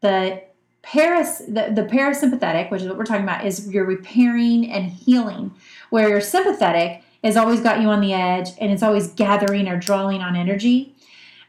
[0.00, 0.42] The
[0.82, 5.52] paras the, the parasympathetic, which is what we're talking about, is you're repairing and healing,
[5.90, 9.78] where your sympathetic has always got you on the edge and it's always gathering or
[9.78, 10.96] drawing on energy.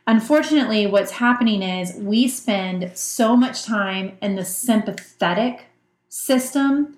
[0.10, 5.68] Unfortunately, what's happening is we spend so much time in the sympathetic
[6.08, 6.98] system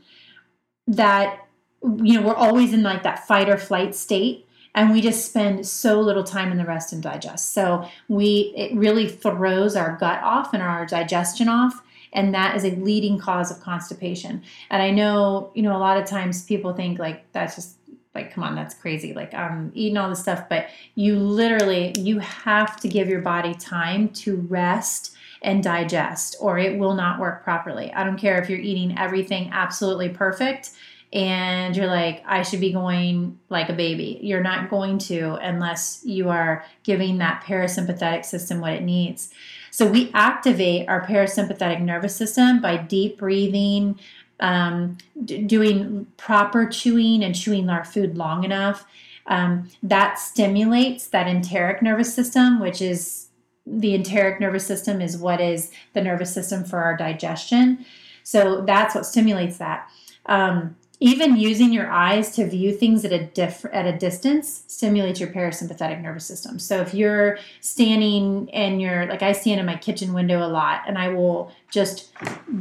[0.88, 1.46] that
[1.84, 5.68] you know we're always in like that fight or flight state and we just spend
[5.68, 7.52] so little time in the rest and digest.
[7.52, 12.64] So we it really throws our gut off and our digestion off and that is
[12.64, 14.42] a leading cause of constipation.
[14.70, 17.76] And i know you know a lot of times people think like that's just
[18.14, 19.14] like come on that's crazy.
[19.14, 23.54] Like i'm eating all this stuff but you literally you have to give your body
[23.54, 27.92] time to rest and digest or it will not work properly.
[27.94, 30.72] I don't care if you're eating everything absolutely perfect
[31.14, 34.20] and you're like i should be going like a baby.
[34.22, 39.30] You're not going to unless you are giving that parasympathetic system what it needs.
[39.72, 44.00] So we activate our parasympathetic nervous system by deep breathing
[44.42, 48.86] um, d- doing proper chewing and chewing our food long enough.
[49.28, 53.28] Um, that stimulates that enteric nervous system, which is
[53.66, 57.86] the enteric nervous system is what is the nervous system for our digestion.
[58.24, 59.90] So that's what stimulates that.
[60.26, 65.20] Um, even using your eyes to view things at a diff- at a distance stimulates
[65.20, 66.60] your parasympathetic nervous system.
[66.60, 70.84] So if you're standing and you're like I stand in my kitchen window a lot
[70.88, 72.12] and I will just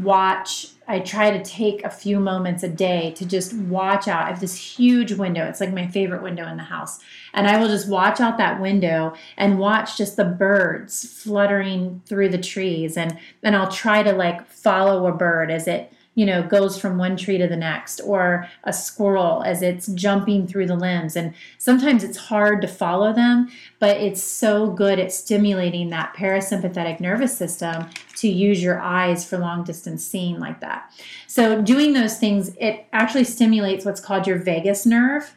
[0.00, 4.24] watch I try to take a few moments a day to just watch out.
[4.24, 5.46] I have this huge window.
[5.46, 6.98] It's like my favorite window in the house.
[7.32, 12.30] And I will just watch out that window and watch just the birds fluttering through
[12.30, 16.42] the trees and and I'll try to like follow a bird as it you know,
[16.42, 20.76] goes from one tree to the next, or a squirrel as it's jumping through the
[20.76, 21.14] limbs.
[21.14, 27.00] And sometimes it's hard to follow them, but it's so good at stimulating that parasympathetic
[27.00, 30.92] nervous system to use your eyes for long distance seeing like that.
[31.28, 35.36] So, doing those things, it actually stimulates what's called your vagus nerve.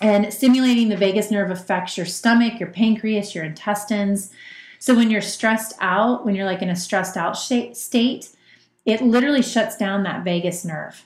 [0.00, 4.32] And stimulating the vagus nerve affects your stomach, your pancreas, your intestines.
[4.78, 8.28] So, when you're stressed out, when you're like in a stressed out state,
[8.84, 11.04] it literally shuts down that vagus nerve.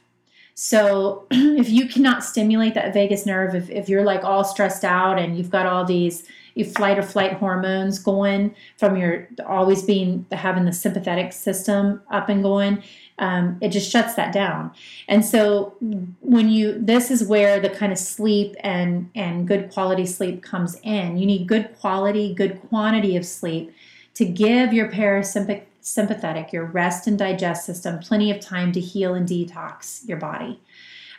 [0.54, 5.18] So if you cannot stimulate that vagus nerve, if, if you're like all stressed out
[5.18, 6.24] and you've got all these
[6.64, 12.42] flight or flight hormones going from your always being having the sympathetic system up and
[12.42, 12.82] going,
[13.20, 14.72] um, it just shuts that down.
[15.06, 15.76] And so
[16.20, 20.76] when you this is where the kind of sleep and and good quality sleep comes
[20.82, 21.18] in.
[21.18, 23.72] You need good quality, good quantity of sleep
[24.14, 29.14] to give your parasympathetic sympathetic, your rest and digest system, plenty of time to heal
[29.14, 30.60] and detox your body.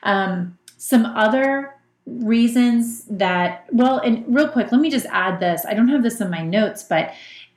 [0.04, 5.66] Um, some other reasons that, well, and real quick, let me just add this.
[5.66, 7.14] I don't have this in my notes, but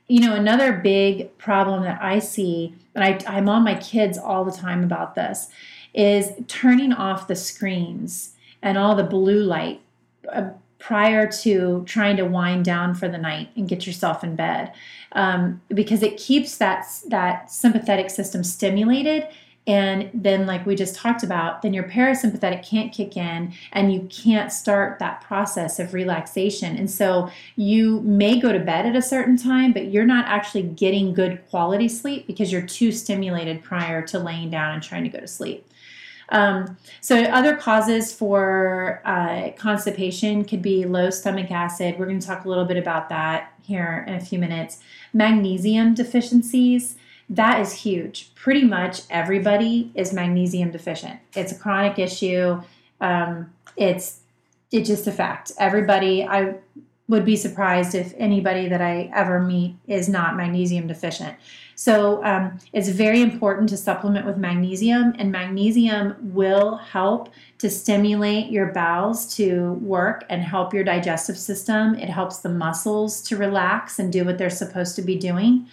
[0.08, 4.44] you know, another big problem that I see, and I, I'm on my kids all
[4.44, 5.48] the time about this,
[5.94, 9.80] is turning off the screens and all the blue light
[10.30, 10.50] uh,
[10.82, 14.72] prior to trying to wind down for the night and get yourself in bed.
[15.12, 19.28] Um, because it keeps that that sympathetic system stimulated.
[19.64, 24.08] And then like we just talked about then your parasympathetic can't kick in and you
[24.10, 26.76] can't start that process of relaxation.
[26.76, 30.64] And so you may go to bed at a certain time but you're not actually
[30.64, 35.10] getting good quality sleep because you're too stimulated prior to laying down and trying to
[35.10, 35.64] go to sleep
[36.32, 41.98] um, so other causes for uh, constipation could be low stomach acid.
[41.98, 44.78] We're going to talk a little bit about that here in a few minutes.
[45.12, 46.96] Magnesium deficiencies.
[47.28, 48.34] That is huge.
[48.34, 51.20] Pretty much everybody is magnesium deficient.
[51.36, 52.62] It's a chronic issue.
[53.00, 54.20] Um, it's
[54.72, 55.52] it's just a fact.
[55.58, 56.54] Everybody, I
[57.08, 61.36] would be surprised if anybody that I ever meet is not magnesium deficient.
[61.74, 68.50] So um, it's very important to supplement with magnesium, and magnesium will help to stimulate
[68.50, 71.96] your bowels to work and help your digestive system.
[71.96, 75.66] It helps the muscles to relax and do what they're supposed to be doing.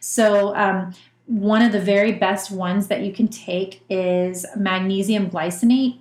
[0.00, 0.94] So, um,
[1.26, 5.98] one of the very best ones that you can take is magnesium glycinate.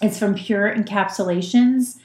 [0.00, 1.96] It's from Pure Encapsulations.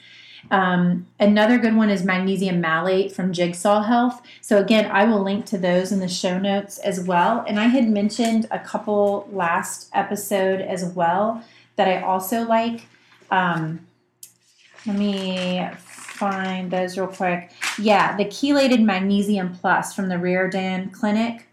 [0.50, 4.22] Um, another good one is magnesium malate from Jigsaw Health.
[4.40, 7.44] So, again, I will link to those in the show notes as well.
[7.48, 11.42] And I had mentioned a couple last episode as well
[11.76, 12.86] that I also like.
[13.30, 13.86] Um,
[14.86, 17.50] let me find those real quick.
[17.78, 21.48] Yeah, the chelated magnesium plus from the Riordan Clinic.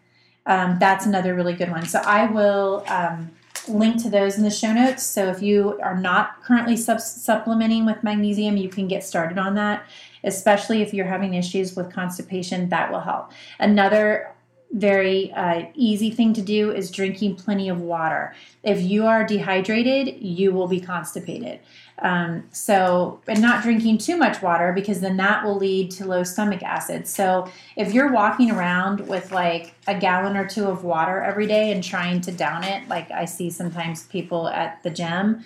[0.46, 1.86] Um, that's another really good one.
[1.86, 3.32] So I will um,
[3.68, 5.04] link to those in the show notes.
[5.04, 9.56] So if you are not currently sub- supplementing with magnesium, you can get started on
[9.56, 9.86] that,
[10.24, 13.32] especially if you're having issues with constipation, that will help.
[13.60, 14.34] Another
[14.74, 18.34] very uh, easy thing to do is drinking plenty of water.
[18.64, 21.60] If you are dehydrated, you will be constipated.
[22.02, 26.24] Um, so, and not drinking too much water because then that will lead to low
[26.24, 27.08] stomach acid.
[27.08, 31.72] So, if you're walking around with like a gallon or two of water every day
[31.72, 35.44] and trying to down it, like I see sometimes people at the gym,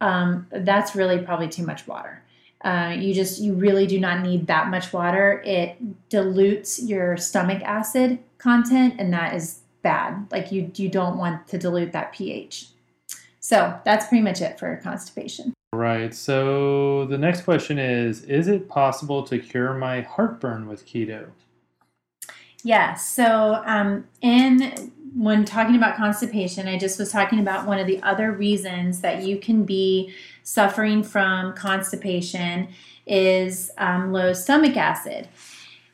[0.00, 2.22] um, that's really probably too much water.
[2.64, 5.42] Uh, you just you really do not need that much water.
[5.44, 5.76] It
[6.08, 10.26] dilutes your stomach acid content, and that is bad.
[10.32, 12.68] Like you you don't want to dilute that pH.
[13.38, 15.52] So that's pretty much it for constipation.
[15.74, 16.14] Right.
[16.14, 21.30] So the next question is Is it possible to cure my heartburn with keto?
[22.62, 23.06] Yes.
[23.06, 28.02] So, um, in when talking about constipation, I just was talking about one of the
[28.02, 30.12] other reasons that you can be
[30.42, 32.68] suffering from constipation
[33.06, 35.28] is um, low stomach acid.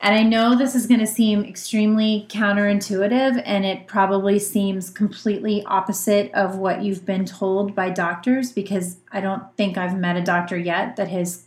[0.02, 5.62] And I know this is going to seem extremely counterintuitive, and it probably seems completely
[5.64, 10.22] opposite of what you've been told by doctors because I don't think I've met a
[10.22, 11.44] doctor yet that has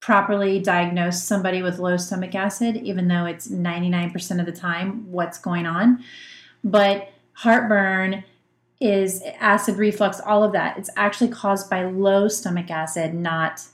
[0.00, 5.38] properly diagnosed somebody with low stomach acid, even though it's 99% of the time what's
[5.38, 6.02] going on.
[6.64, 8.24] But heartburn
[8.80, 10.78] is acid reflux, all of that.
[10.78, 13.66] It's actually caused by low stomach acid, not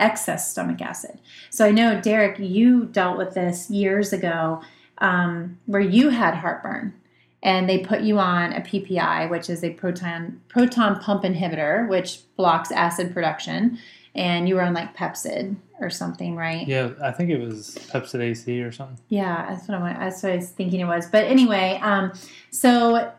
[0.00, 1.20] excess stomach acid.
[1.50, 4.62] So I know, Derek, you dealt with this years ago
[4.98, 6.94] um, where you had heartburn
[7.42, 12.20] and they put you on a PPI, which is a proton proton pump inhibitor, which
[12.36, 13.78] blocks acid production,
[14.14, 16.66] and you were on like Pepcid or something, right?
[16.66, 18.98] Yeah, I think it was Pepcid AC or something.
[19.08, 21.06] Yeah, that's what I that's what I was thinking it was.
[21.06, 22.12] But anyway, um,
[22.50, 23.10] so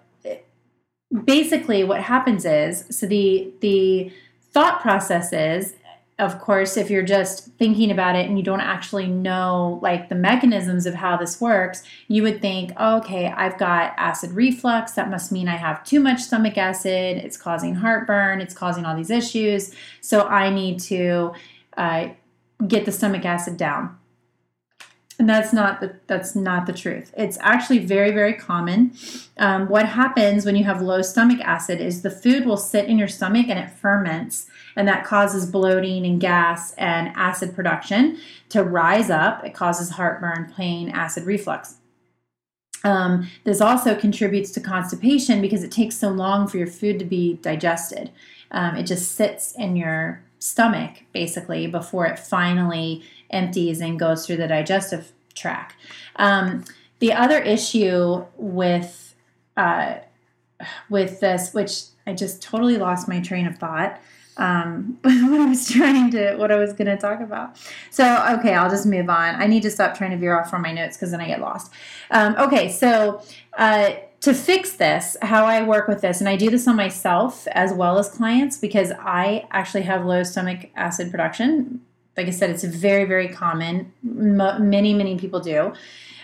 [1.26, 4.12] basically, what happens is so the the
[4.52, 5.76] thought process is
[6.22, 10.14] of course, if you're just thinking about it and you don't actually know like the
[10.14, 14.92] mechanisms of how this works, you would think, oh, okay, I've got acid reflux.
[14.92, 17.18] That must mean I have too much stomach acid.
[17.18, 18.40] It's causing heartburn.
[18.40, 19.74] It's causing all these issues.
[20.00, 21.34] So I need to
[21.76, 22.10] uh,
[22.68, 23.98] get the stomach acid down.
[25.18, 27.14] And that's not the that's not the truth.
[27.18, 28.94] It's actually very very common.
[29.38, 33.00] Um, what happens when you have low stomach acid is the food will sit in
[33.00, 38.18] your stomach and it ferments and that causes bloating and gas and acid production
[38.50, 39.46] to rise up.
[39.46, 41.78] It causes heartburn, pain, acid reflux.
[42.84, 47.06] Um, this also contributes to constipation because it takes so long for your food to
[47.06, 48.12] be digested.
[48.52, 54.38] Um, it just sits in your stomach basically before it finally empties and goes through
[54.38, 55.76] the digestive tract.
[56.16, 56.66] Um,
[57.00, 59.16] the other issue with
[59.58, 59.96] uh,
[60.90, 64.00] with this, which I just totally lost my train of thought,
[64.42, 67.58] um, what I was trying to, what I was going to talk about.
[67.92, 68.04] So,
[68.40, 69.36] okay, I'll just move on.
[69.40, 71.40] I need to stop trying to veer off from my notes because then I get
[71.40, 71.72] lost.
[72.10, 73.22] Um, okay, so
[73.58, 77.48] uh, to fix this, how I work with this, and I do this on myself
[77.50, 81.82] as well as clients because I actually have low stomach acid production.
[82.18, 83.94] Like I said, it's very, very common.
[84.04, 85.74] M- many, many people do.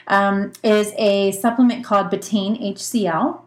[0.08, 3.42] Um, is a supplement called betaine HCl.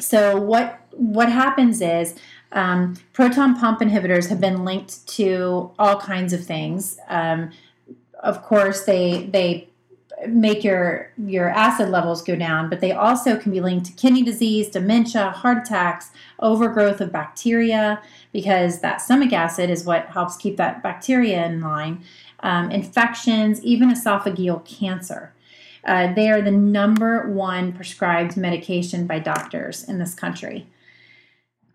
[0.00, 2.14] So what what happens is
[2.52, 6.98] um, proton pump inhibitors have been linked to all kinds of things.
[7.08, 7.50] Um,
[8.22, 9.68] of course, they they
[10.28, 14.22] make your your acid levels go down, but they also can be linked to kidney
[14.22, 18.00] disease, dementia, heart attacks, overgrowth of bacteria,
[18.32, 22.04] because that stomach acid is what helps keep that bacteria in line.
[22.40, 25.32] Um, infections, even esophageal cancer.
[25.84, 30.66] Uh, they are the number one prescribed medication by doctors in this country.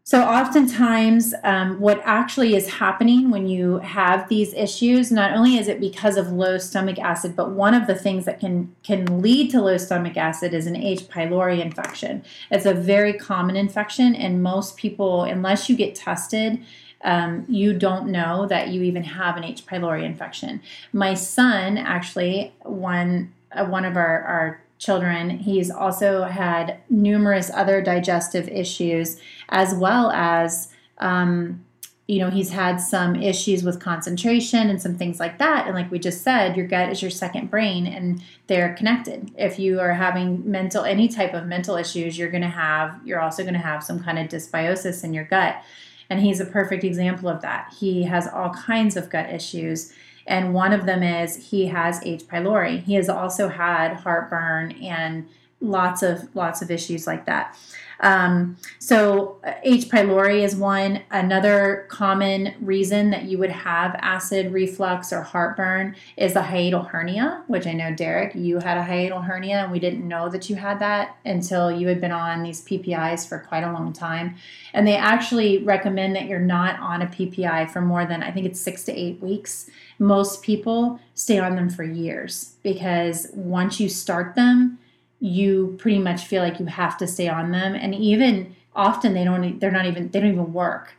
[0.07, 5.67] So, oftentimes, um, what actually is happening when you have these issues, not only is
[5.67, 9.51] it because of low stomach acid, but one of the things that can can lead
[9.51, 11.09] to low stomach acid is an H.
[11.09, 12.23] pylori infection.
[12.49, 16.63] It's a very common infection, and most people, unless you get tested,
[17.03, 19.65] um, you don't know that you even have an H.
[19.65, 20.61] pylori infection.
[20.93, 25.29] My son actually, one uh, one of our, our children.
[25.29, 29.19] He's also had numerous other digestive issues,
[29.49, 30.69] as well as,
[30.99, 31.63] um,
[32.07, 35.65] you know, he's had some issues with concentration and some things like that.
[35.67, 39.31] And like we just said, your gut is your second brain and they're connected.
[39.37, 43.19] If you are having mental, any type of mental issues, you're going to have, you're
[43.19, 45.61] also going to have some kind of dysbiosis in your gut.
[46.09, 47.73] And he's a perfect example of that.
[47.77, 49.91] He has all kinds of gut issues
[50.27, 52.23] and one of them is he has H.
[52.27, 52.83] pylori.
[52.83, 55.27] He has also had heartburn and
[55.61, 57.57] lots of lots of issues like that.
[57.99, 59.85] Um, so H.
[59.85, 61.01] pylori is one.
[61.11, 67.43] Another common reason that you would have acid reflux or heartburn is a hiatal hernia,
[67.47, 70.55] which I know Derek, you had a hiatal hernia, and we didn't know that you
[70.55, 74.35] had that until you had been on these PPIs for quite a long time.
[74.73, 78.45] And they actually recommend that you're not on a PPI for more than I think
[78.45, 79.69] it's six to eight weeks.
[79.99, 84.77] Most people stay on them for years because once you start them,
[85.19, 87.73] you pretty much feel like you have to stay on them.
[87.73, 90.93] And even often they don't they're not even they don't even work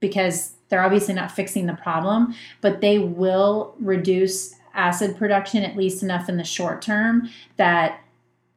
[0.00, 6.02] because they're obviously not fixing the problem but they will reduce acid production at least
[6.02, 8.00] enough in the short term that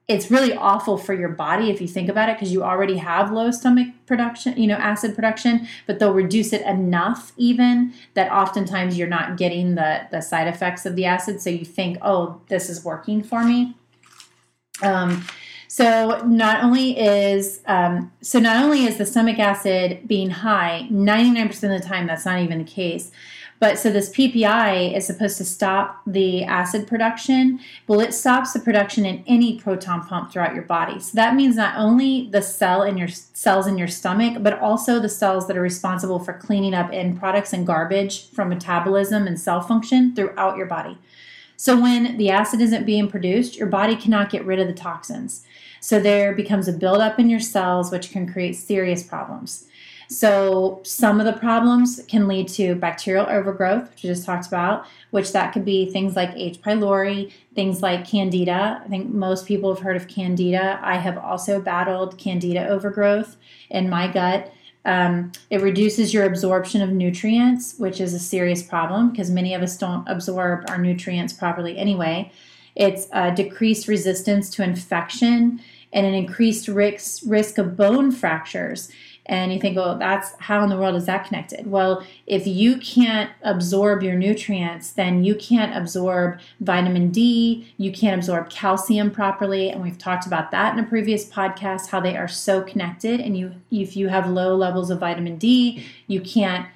[0.07, 3.32] it's really awful for your body if you think about it because you already have
[3.32, 8.97] low stomach production you know acid production but they'll reduce it enough even that oftentimes
[8.97, 11.41] you're not getting the the side effects of the acid.
[11.41, 13.76] So you think oh this is working for me
[14.82, 15.25] um,
[15.67, 21.51] so not only is um, so not only is the stomach acid being high, 99%
[21.75, 23.11] of the time that's not even the case.
[23.59, 27.59] But so this PPI is supposed to stop the acid production.
[27.88, 30.99] Well, it stops the production in any proton pump throughout your body.
[30.99, 34.99] So that means not only the cell in your cells in your stomach, but also
[34.99, 39.39] the cells that are responsible for cleaning up end products and garbage from metabolism and
[39.39, 40.97] cell function throughout your body.
[41.58, 45.43] So when the acid isn't being produced, your body cannot get rid of the toxins.
[45.82, 49.66] So there becomes a buildup in your cells, which can create serious problems.
[50.10, 54.86] So some of the problems can lead to bacterial overgrowth, which we just talked about,
[55.12, 56.62] which that could be things like H.
[56.62, 58.82] pylori, things like candida.
[58.84, 60.80] I think most people have heard of candida.
[60.82, 63.36] I have also battled candida overgrowth
[63.70, 64.53] in my gut.
[64.88, 69.62] Um, it reduces your absorption of nutrients, which is a serious problem because many of
[69.62, 72.32] us don't absorb our nutrients properly anyway.
[72.74, 75.60] It's a decreased resistance to infection
[75.92, 78.90] and an increased risk, risk of bone fractures.
[79.28, 81.67] And you think, well, that's how in the world is that connected?
[81.67, 88.17] Well, if you can't absorb your nutrients, then you can't absorb vitamin D, you can't
[88.17, 89.69] absorb calcium properly.
[89.69, 93.19] And we've talked about that in a previous podcast, how they are so connected.
[93.19, 96.67] And you, if you have low levels of vitamin D, you can't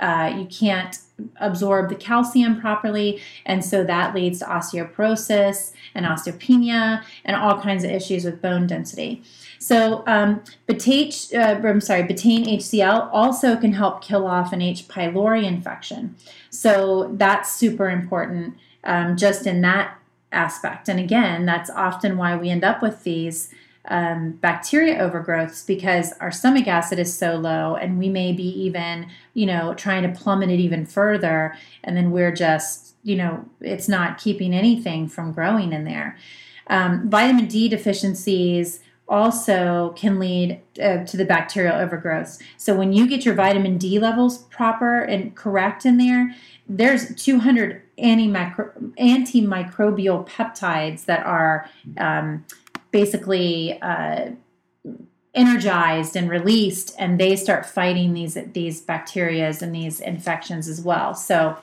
[0.00, 0.98] uh, you can't
[1.36, 7.84] absorb the calcium properly, and so that leads to osteoporosis and osteopenia and all kinds
[7.84, 9.22] of issues with bone density.
[9.58, 14.88] So, um, betaine, uh, I'm sorry, betaine HCl also can help kill off an H.
[14.88, 16.16] pylori infection.
[16.48, 19.98] So that's super important um, just in that
[20.32, 20.88] aspect.
[20.88, 23.52] And again, that's often why we end up with these
[23.86, 29.08] um, bacteria overgrowths because our stomach acid is so low and we may be even
[29.34, 31.54] you know trying to plummet it even further.
[31.84, 36.16] And then we're just you know it's not keeping anything from growing in there.
[36.66, 42.38] Um, vitamin d deficiencies also can lead uh, to the bacterial overgrowth.
[42.56, 46.34] So when you get your vitamin d levels proper and correct in there
[46.70, 51.68] there's 200 antimicro- antimicrobial peptides that are
[51.98, 52.44] um,
[52.90, 54.30] basically uh,
[55.34, 61.14] energized and released, and they start fighting these these bacterias and these infections as well.
[61.14, 61.56] So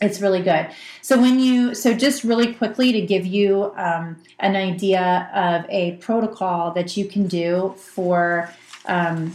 [0.00, 0.68] it's really good.
[1.00, 5.96] So when you so just really quickly to give you um, an idea of a
[5.96, 8.50] protocol that you can do for.
[8.86, 9.32] Um,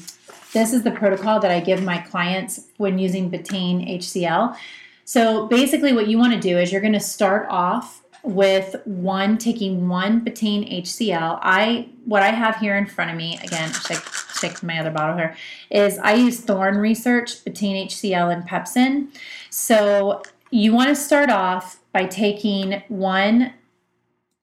[0.53, 4.57] this is the protocol that I give my clients when using betaine HCl.
[5.05, 9.37] So basically, what you want to do is you're going to start off with one
[9.37, 11.39] taking one betaine HCl.
[11.41, 15.35] I what I have here in front of me again, check my other bottle here
[15.69, 19.09] is I use Thorne Research betaine HCl and pepsin.
[19.49, 23.53] So you want to start off by taking one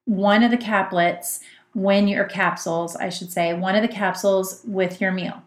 [0.04, 1.40] one of the caplets
[1.74, 5.42] when your capsules, I should say, one of the capsules with your meal.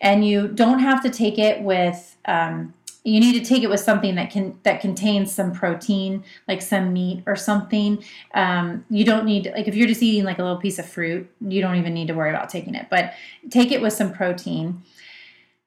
[0.00, 3.80] And you don't have to take it with um, you need to take it with
[3.80, 8.02] something that can that contains some protein like some meat or something.
[8.34, 11.30] Um, you don't need like if you're just eating like a little piece of fruit
[11.40, 13.14] you don't even need to worry about taking it but
[13.50, 14.82] take it with some protein.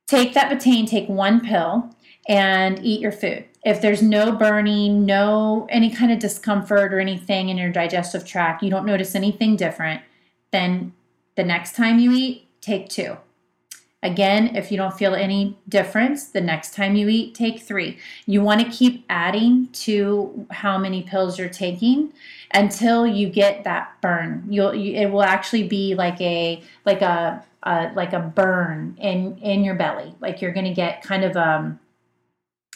[0.06, 1.96] Take that betaine take one pill
[2.28, 3.46] and eat your food.
[3.66, 8.62] If there's no burning no any kind of discomfort or anything in your digestive tract
[8.62, 10.02] you don't notice anything different
[10.52, 10.94] then
[11.36, 13.18] the next time you eat take two
[14.04, 17.98] Again, if you don't feel any difference, the next time you eat, take three.
[18.26, 22.12] You want to keep adding to how many pills you're taking
[22.52, 24.46] until you get that burn.
[24.50, 29.38] You'll you, it will actually be like a like a, a like a burn in
[29.38, 30.14] in your belly.
[30.20, 31.80] Like you're going to get kind of um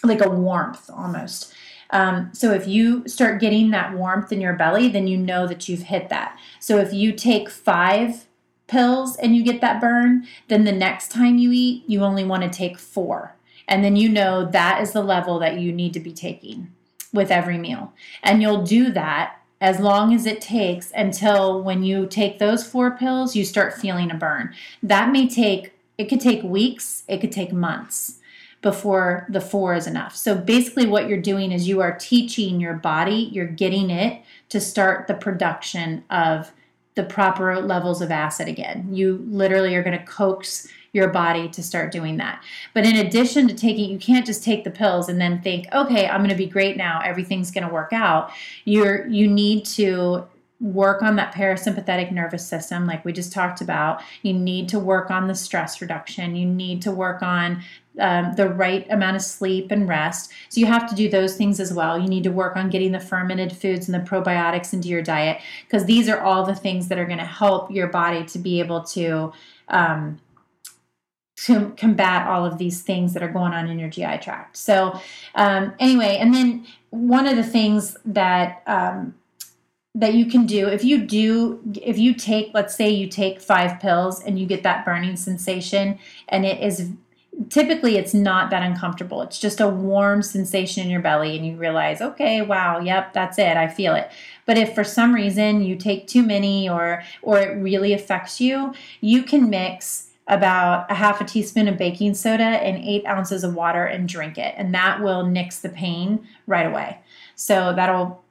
[0.03, 1.53] like a warmth almost.
[1.89, 5.67] Um, so if you start getting that warmth in your belly, then you know that
[5.67, 6.37] you've hit that.
[6.61, 8.26] So if you take five
[8.67, 12.43] pills and you get that burn, then the next time you eat, you only want
[12.43, 13.35] to take four.
[13.67, 16.71] And then you know that is the level that you need to be taking
[17.13, 17.93] with every meal.
[18.23, 22.91] And you'll do that as long as it takes until when you take those four
[22.91, 24.53] pills, you start feeling a burn.
[24.83, 28.19] That may take, it could take weeks, it could take months
[28.61, 30.15] before the four is enough.
[30.15, 34.59] So basically, what you're doing is you are teaching your body, you're getting it to
[34.59, 36.51] start the production of
[36.97, 38.89] the proper levels of acid again.
[38.91, 42.43] You literally are going to coax your body to start doing that.
[42.73, 46.07] But in addition to taking, you can't just take the pills and then think, okay,
[46.07, 47.01] I'm going to be great now.
[47.05, 48.31] Everything's going to work out.
[48.65, 50.27] You're you need to
[50.59, 55.11] work on that parasympathetic nervous system like we just talked about you need to work
[55.11, 57.61] on the stress reduction you need to work on
[57.99, 61.59] um, the right amount of sleep and rest so you have to do those things
[61.59, 64.87] as well you need to work on getting the fermented foods and the probiotics into
[64.87, 68.23] your diet because these are all the things that are going to help your body
[68.25, 69.31] to be able to
[69.69, 70.19] um,
[71.37, 74.57] to combat all of these things that are going on in your GI tract.
[74.57, 74.99] So,
[75.35, 79.13] um, anyway, and then one of the things that um,
[79.97, 83.79] that you can do if you do if you take let's say you take five
[83.79, 85.97] pills and you get that burning sensation
[86.29, 86.91] and it is
[87.49, 91.55] typically it's not that uncomfortable it's just a warm sensation in your belly and you
[91.55, 94.09] realize okay wow yep that's it i feel it
[94.45, 98.73] but if for some reason you take too many or or it really affects you
[99.01, 103.55] you can mix about a half a teaspoon of baking soda and eight ounces of
[103.55, 104.53] water and drink it.
[104.57, 106.99] And that will nix the pain right away.
[107.35, 108.23] So that'll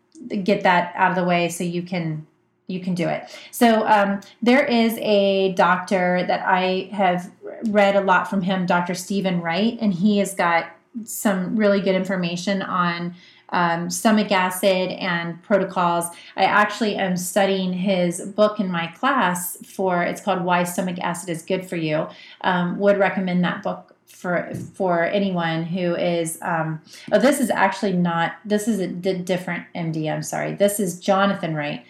[0.43, 2.27] get that out of the way so you can
[2.69, 3.25] you can do it.
[3.51, 7.31] So um, there is a doctor that I have
[7.69, 8.95] read a lot from him, Dr.
[8.95, 10.71] Stephen Wright, and he has got
[11.05, 13.15] some really good information on
[13.51, 16.07] um, stomach acid and protocols.
[16.37, 21.29] I actually am studying his book in my class for it's called Why Stomach Acid
[21.29, 22.09] is Good for You.
[22.41, 26.81] Um, would recommend that book for for anyone who is um,
[27.13, 30.13] oh this is actually not this is a different MD.
[30.13, 30.55] I'm sorry.
[30.55, 31.85] This is Jonathan Wright.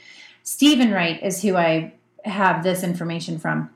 [0.47, 1.93] Stephen Wright is who I
[2.25, 3.69] have this information from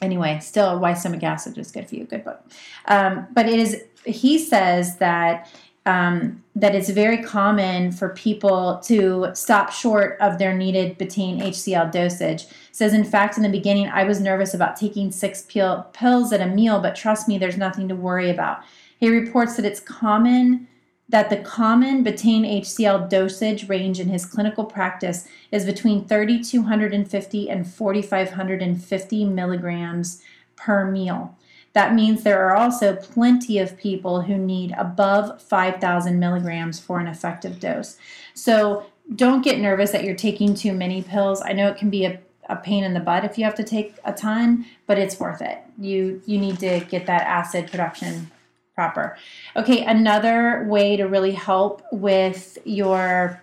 [0.00, 2.04] anyway, still why stomach acid is good for you.
[2.04, 2.40] Good book.
[2.86, 5.52] Um, but it is he says that
[5.84, 11.92] um, that it's very common for people to stop short of their needed betaine HCl
[11.92, 12.46] dosage.
[12.72, 16.40] says, in fact, in the beginning, I was nervous about taking six pill- pills at
[16.40, 18.62] a meal, but trust me, there's nothing to worry about.
[18.98, 20.66] He reports that it's common
[21.08, 27.66] that the common betaine HCl dosage range in his clinical practice is between 3,250 and
[27.66, 30.22] 4,550 milligrams
[30.56, 31.36] per meal.
[31.74, 37.06] That means there are also plenty of people who need above 5,000 milligrams for an
[37.06, 37.98] effective dose.
[38.34, 41.42] So don't get nervous that you're taking too many pills.
[41.42, 43.64] I know it can be a, a pain in the butt if you have to
[43.64, 45.58] take a ton, but it's worth it.
[45.78, 48.30] You you need to get that acid production
[48.76, 49.16] proper.
[49.56, 53.42] Okay, another way to really help with your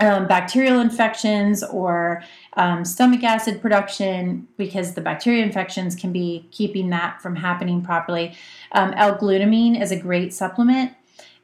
[0.00, 2.24] um, bacterial infections or
[2.54, 8.34] um, stomach acid production because the bacteria infections can be keeping that from happening properly.
[8.72, 10.92] Um, L-glutamine is a great supplement.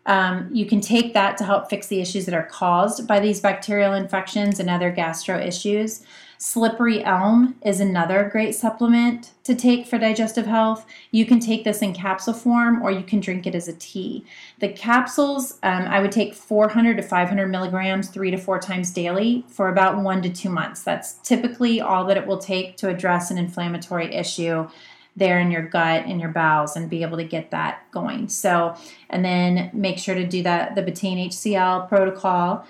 [0.06, 3.40] Um, you can take that to help fix the issues that are caused by these
[3.40, 6.02] bacterial infections and other gastro issues.
[6.40, 10.86] Slippery elm is another great supplement to take for digestive health.
[11.10, 14.24] You can take this in capsule form or you can drink it as a tea.
[14.60, 19.44] The capsules, um, I would take 400 to 500 milligrams three to four times daily
[19.48, 20.84] for about one to two months.
[20.84, 24.68] That's typically all that it will take to address an inflammatory issue
[25.16, 28.28] there in your gut and your bowels and be able to get that going.
[28.28, 28.76] So,
[29.10, 32.64] and then make sure to do that the betaine HCl protocol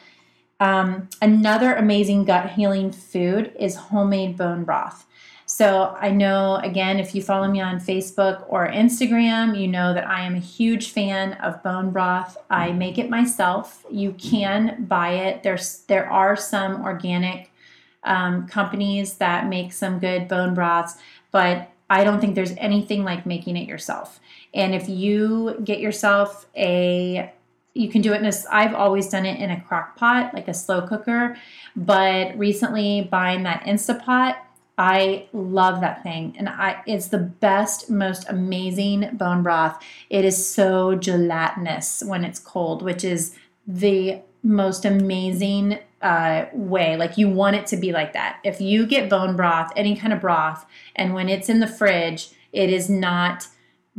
[0.60, 5.06] um, another amazing gut healing food is homemade bone broth.
[5.46, 10.06] So I know, again, if you follow me on Facebook or Instagram, you know that
[10.06, 12.36] I am a huge fan of bone broth.
[12.50, 13.82] I make it myself.
[13.90, 15.42] You can buy it.
[15.42, 17.50] There's there are some organic
[18.04, 20.96] um, companies that make some good bone broths,
[21.30, 24.20] but I don't think there's anything like making it yourself.
[24.52, 27.32] And if you get yourself a
[27.78, 30.48] you can do it in a i've always done it in a crock pot like
[30.48, 31.36] a slow cooker
[31.76, 34.36] but recently buying that instapot
[34.76, 39.82] i love that thing and i it's the best most amazing bone broth.
[40.10, 47.18] It is so gelatinous when it's cold which is the most amazing uh, way like
[47.18, 48.38] you want it to be like that.
[48.44, 50.64] If you get bone broth any kind of broth
[50.96, 53.46] and when it's in the fridge it is not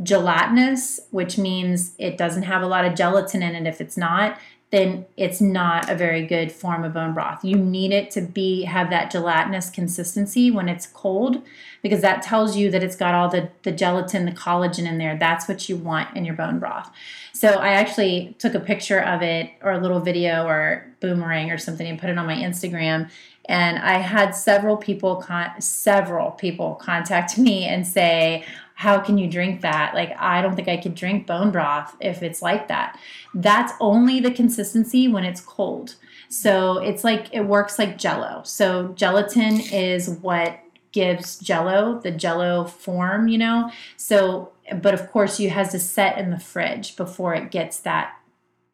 [0.02, 4.38] gelatinous, which means it doesn't have a lot of gelatin in it if it's not,
[4.70, 7.44] then it's not a very good form of bone broth.
[7.44, 11.42] You need it to be have that gelatinous consistency when it's cold
[11.82, 15.16] because that tells you that it's got all the, the gelatin, the collagen in there.
[15.18, 16.90] That's what you want in your bone broth.
[17.32, 21.58] So I actually took a picture of it or a little video or boomerang or
[21.58, 23.10] something and put it on my Instagram.
[23.46, 28.44] And I had several people con- several people contact me and say,
[28.80, 29.94] how can you drink that?
[29.94, 32.98] Like, I don't think I could drink bone broth if it's like that.
[33.34, 35.96] That's only the consistency when it's cold.
[36.30, 38.40] So it's like, it works like jello.
[38.42, 40.60] So gelatin is what
[40.92, 43.70] gives jello the jello form, you know?
[43.98, 48.14] So, but of course, you has to set in the fridge before it gets that,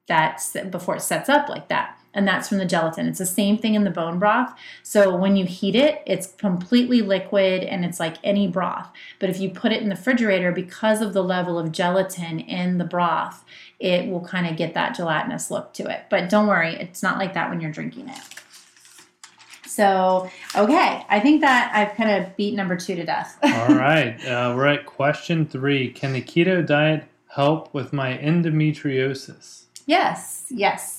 [0.06, 0.40] that,
[0.70, 3.06] before it sets up like that and that's from the gelatin.
[3.06, 4.52] It's the same thing in the bone broth.
[4.82, 8.88] So when you heat it, it's completely liquid and it's like any broth.
[9.20, 12.78] But if you put it in the refrigerator, because of the level of gelatin in
[12.78, 13.44] the broth,
[13.78, 16.06] it will kind of get that gelatinous look to it.
[16.08, 18.18] But don't worry, it's not like that when you're drinking it.
[19.66, 23.36] So, okay, I think that I've kind of beat number two to death.
[23.42, 25.90] All right, uh, we're at question three.
[25.90, 29.64] Can the keto diet help with my endometriosis?
[29.84, 30.95] Yes, yes.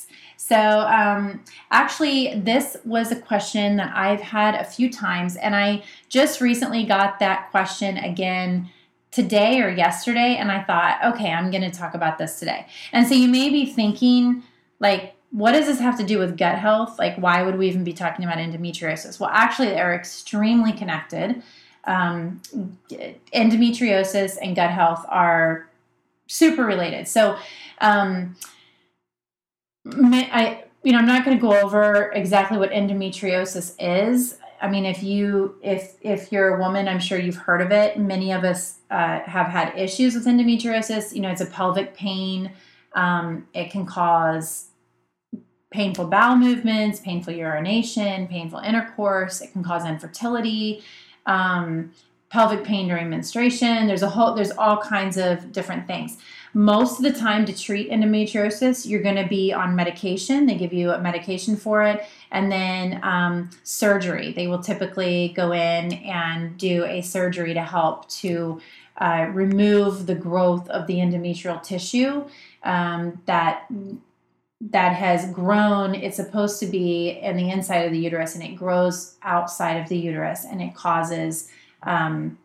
[0.48, 5.84] So, um, actually, this was a question that I've had a few times, and I
[6.08, 8.70] just recently got that question again
[9.12, 12.66] today or yesterday, and I thought, okay, I'm going to talk about this today.
[12.94, 14.42] And so, you may be thinking,
[14.80, 16.98] like, what does this have to do with gut health?
[16.98, 19.20] Like, why would we even be talking about endometriosis?
[19.20, 21.44] Well, actually, they're extremely connected.
[21.84, 22.42] Um,
[23.34, 25.68] endometriosis and gut health are
[26.28, 27.10] super related.
[27.10, 27.38] So,
[27.82, 28.38] um,
[29.94, 34.38] I you know I'm not going to go over exactly what endometriosis is.
[34.62, 37.98] I mean, if you if if you're a woman, I'm sure you've heard of it.
[38.00, 41.14] Many of us uh, have had issues with endometriosis.
[41.14, 42.52] You know, it's a pelvic pain.
[42.94, 44.70] Um, it can cause
[45.70, 49.42] painful bowel movements, painful urination, painful intercourse.
[49.42, 50.84] It can cause infertility,
[51.26, 51.92] um,
[52.30, 53.88] pelvic pain during menstruation.
[53.88, 56.18] There's a whole there's all kinds of different things.
[56.54, 60.46] Most of the time, to treat endometriosis, you're going to be on medication.
[60.46, 64.34] They give you a medication for it, and then um, surgery.
[64.34, 68.60] They will typically go in and do a surgery to help to
[68.98, 72.26] uh, remove the growth of the endometrial tissue
[72.64, 73.66] um, that
[74.60, 75.94] that has grown.
[75.94, 79.90] It's supposed to be in the inside of the uterus, and it grows outside of
[79.90, 81.50] the uterus, and it causes
[81.84, 82.38] um,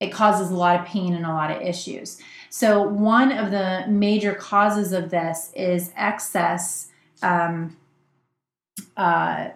[0.00, 2.20] it causes a lot of pain and a lot of issues.
[2.50, 6.88] So, one of the major causes of this is excess.
[7.22, 7.76] Um,
[8.96, 9.48] uh,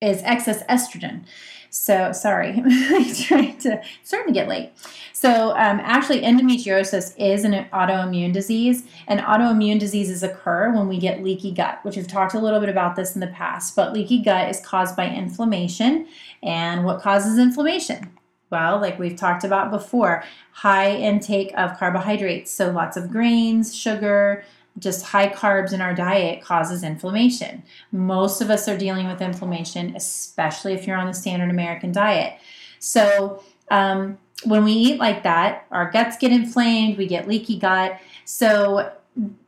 [0.00, 1.24] is excess estrogen.
[1.70, 4.72] So sorry, I'm trying to starting to get late.
[5.12, 11.22] So um, actually, endometriosis is an autoimmune disease, and autoimmune diseases occur when we get
[11.22, 13.76] leaky gut, which we've talked a little bit about this in the past.
[13.76, 16.08] But leaky gut is caused by inflammation,
[16.42, 18.10] and what causes inflammation?
[18.50, 22.50] Well, like we've talked about before, high intake of carbohydrates.
[22.50, 24.44] So lots of grains, sugar,
[24.80, 27.62] just high carbs in our diet causes inflammation.
[27.92, 32.38] Most of us are dealing with inflammation, especially if you're on the standard American diet.
[32.78, 38.00] So, um, when we eat like that, our guts get inflamed, we get leaky gut.
[38.24, 38.90] So,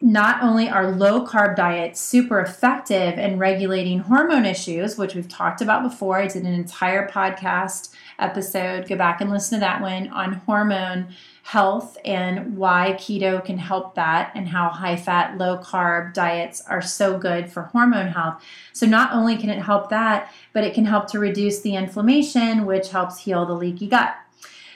[0.00, 5.62] not only are low carb diets super effective in regulating hormone issues, which we've talked
[5.62, 8.88] about before, I did an entire podcast episode.
[8.88, 11.08] Go back and listen to that one on hormone
[11.42, 16.80] health and why keto can help that, and how high fat, low carb diets are
[16.80, 18.42] so good for hormone health.
[18.72, 22.64] So, not only can it help that, but it can help to reduce the inflammation,
[22.64, 24.14] which helps heal the leaky gut.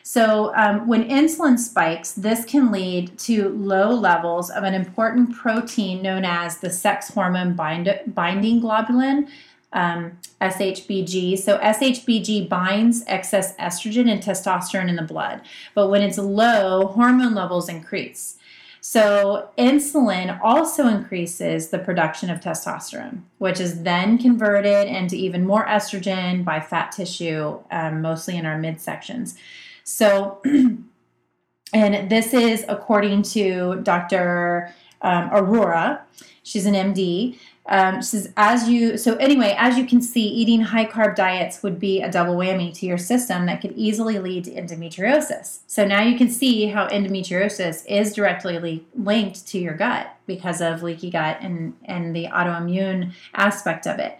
[0.03, 6.01] So, um, when insulin spikes, this can lead to low levels of an important protein
[6.01, 9.29] known as the sex hormone bind- binding globulin,
[9.73, 11.39] um, SHBG.
[11.39, 15.43] So, SHBG binds excess estrogen and testosterone in the blood,
[15.75, 18.37] but when it's low, hormone levels increase.
[18.89, 25.67] So, insulin also increases the production of testosterone, which is then converted into even more
[25.67, 29.35] estrogen by fat tissue, um, mostly in our midsections.
[29.83, 30.41] So,
[31.73, 34.73] and this is according to Dr.
[35.03, 36.03] Um, Arora.
[36.45, 37.39] She's an MD.
[37.69, 41.81] Um, says as you so anyway, as you can see, eating high carb diets would
[41.81, 45.61] be a double whammy to your system that could easily lead to endometriosis.
[45.67, 50.85] So now you can see how endometriosis is directly linked to your gut because of
[50.85, 54.19] leaky gut and and the autoimmune aspect of it.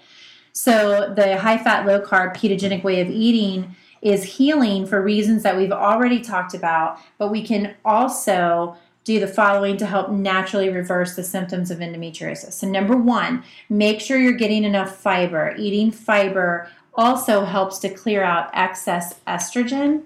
[0.53, 5.57] So the high fat, low carb, ketogenic way of eating is healing for reasons that
[5.57, 8.77] we've already talked about, but we can also
[9.07, 12.55] do the following to help naturally reverse the symptoms of endometriosis.
[12.55, 15.55] So, number one, make sure you're getting enough fiber.
[15.57, 20.03] Eating fiber also helps to clear out excess estrogen,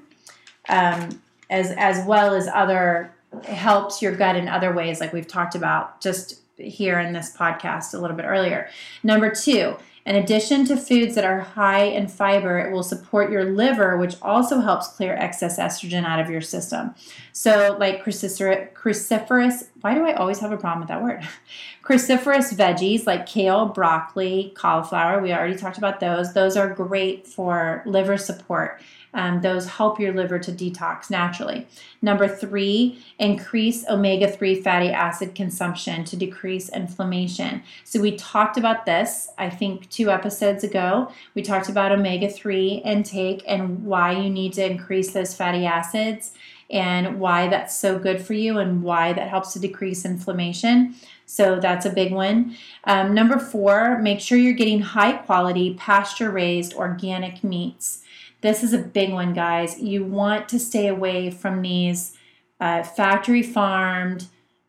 [0.69, 3.11] um, as as well as other
[3.45, 7.95] helps your gut in other ways, like we've talked about just here in this podcast
[7.95, 8.69] a little bit earlier.
[9.03, 9.77] Number two,
[10.11, 14.17] in addition to foods that are high in fiber, it will support your liver, which
[14.21, 16.93] also helps clear excess estrogen out of your system.
[17.33, 21.23] So, like cruciferous, why do I always have a problem with that word?
[21.85, 26.35] cruciferous veggies like kale, broccoli, cauliflower, we already talked about those.
[26.35, 28.81] Those are great for liver support.
[29.13, 31.67] Um, those help your liver to detox naturally.
[32.03, 37.63] Number three, increase omega 3 fatty acid consumption to decrease inflammation.
[37.85, 41.13] So, we talked about this, I think, two episodes ago.
[41.35, 46.33] We talked about omega 3 intake and why you need to increase those fatty acids
[46.71, 50.95] and why that's so good for you and why that helps to decrease inflammation.
[51.27, 52.57] So that's a big one.
[52.85, 58.03] Um, number four, make sure you're getting high quality, pasture raised organic meats.
[58.41, 59.79] This is a big one, guys.
[59.81, 62.17] You want to stay away from these
[62.61, 64.27] uh, factory farmed,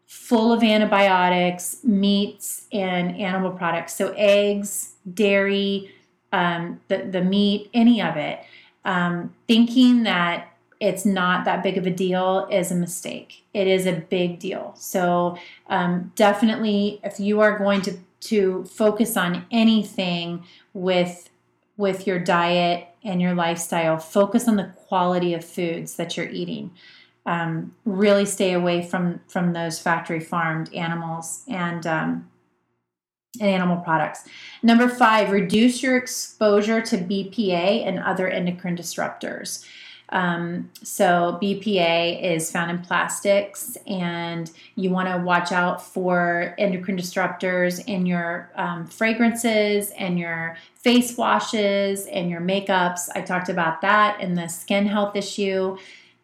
[0.08, 3.96] full of antibiotics, meats, and animal products.
[3.96, 5.92] So, eggs, dairy,
[6.34, 8.42] um, the, the meat, any of it.
[8.84, 10.48] Um, thinking that
[10.80, 13.44] it's not that big of a deal is a mistake.
[13.54, 14.74] It is a big deal.
[14.76, 20.44] So, um, definitely, if you are going to, to focus on anything
[20.74, 21.30] with
[21.78, 23.98] with your diet and your lifestyle.
[23.98, 26.72] Focus on the quality of foods that you're eating.
[27.26, 32.32] Um, really stay away from from those factory farmed animals and um,
[33.40, 34.28] and animal products.
[34.64, 39.66] Number five, reduce your exposure to BPA and other endocrine disruptors.
[40.12, 46.98] Um, so BPA is found in plastics, and you want to watch out for endocrine
[46.98, 53.10] disruptors in your um, fragrances and your face washes and your makeups.
[53.16, 55.78] I talked about that in the skin health issue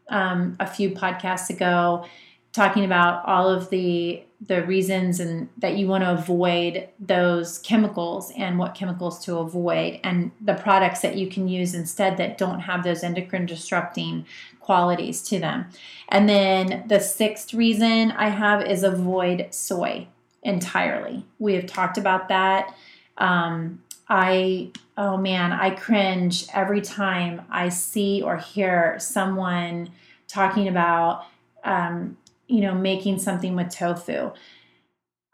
[0.09, 2.05] um, a few podcasts ago,
[2.51, 8.31] talking about all of the the reasons and that you want to avoid those chemicals
[8.37, 12.59] and what chemicals to avoid and the products that you can use instead that don't
[12.59, 14.25] have those endocrine disrupting
[14.59, 15.65] qualities to them.
[16.09, 20.07] And then the sixth reason I have is avoid soy
[20.43, 21.25] entirely.
[21.39, 22.75] We have talked about that.
[23.17, 29.89] Um, I, oh man, I cringe every time I see or hear someone
[30.27, 31.25] talking about
[31.63, 32.17] um,
[32.47, 34.31] you know, making something with tofu.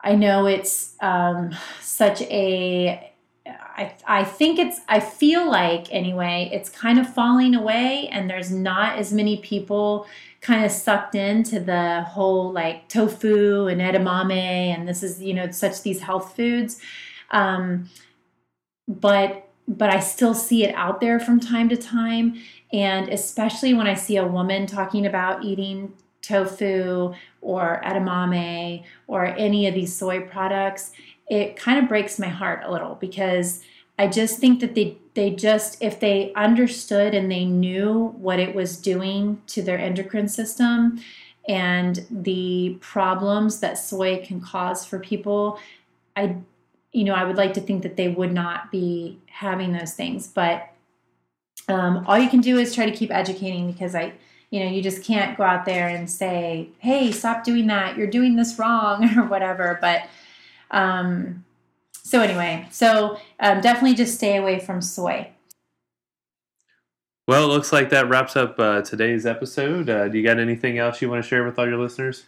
[0.02, 3.14] I know it's um, such a
[3.46, 8.52] I, I think it's I feel like anyway it's kind of falling away and there's
[8.52, 10.08] not as many people
[10.42, 15.50] kind of sucked into the whole like tofu and edamame and this is you know
[15.52, 16.80] such these health foods
[17.32, 17.90] um,
[18.88, 22.36] but but I still see it out there from time to time
[22.72, 25.94] and especially when I see a woman talking about eating
[26.24, 30.92] tofu or edamame or any of these soy products,
[31.30, 33.62] it kind of breaks my heart a little because
[34.00, 38.56] I just think that they they just if they understood and they knew what it
[38.56, 41.00] was doing to their endocrine system
[41.48, 45.60] and the problems that soy can cause for people,
[46.16, 46.38] I
[46.92, 50.28] you know, I would like to think that they would not be having those things,
[50.28, 50.70] but
[51.68, 54.14] um, all you can do is try to keep educating because I
[54.54, 57.98] you know you just can't go out there and say hey stop doing that.
[57.98, 60.04] You're doing this wrong or whatever but
[60.70, 61.44] um
[61.92, 65.28] so anyway so um, definitely just stay away from soy.
[67.28, 69.90] Well it looks like that wraps up uh, today's episode.
[69.90, 72.26] Uh, do you got anything else you want to share with all your listeners?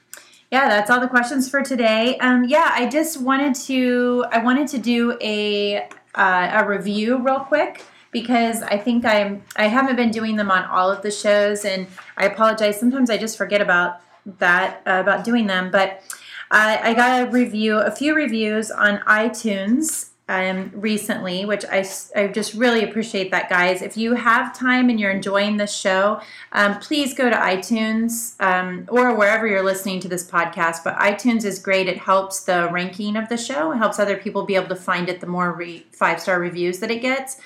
[0.52, 2.18] Yeah that's all the questions for today.
[2.18, 7.42] Um, yeah i just wanted to i wanted to do a uh, a review real
[7.42, 7.84] quick
[8.16, 11.86] because I think I'm I haven't been doing them on all of the shows, and
[12.16, 12.80] I apologize.
[12.80, 14.00] Sometimes I just forget about
[14.40, 16.02] that uh, about doing them, but
[16.50, 21.86] I, I got a review, a few reviews on iTunes um, recently, which I,
[22.16, 23.82] I just really appreciate that, guys.
[23.82, 26.22] If you have time and you're enjoying this show,
[26.54, 30.86] um, please go to iTunes um, or wherever you're listening to this podcast.
[30.86, 31.90] But iTunes is great.
[31.90, 35.10] It helps the ranking of the show, it helps other people be able to find
[35.10, 37.42] it the more re- five star reviews that it gets.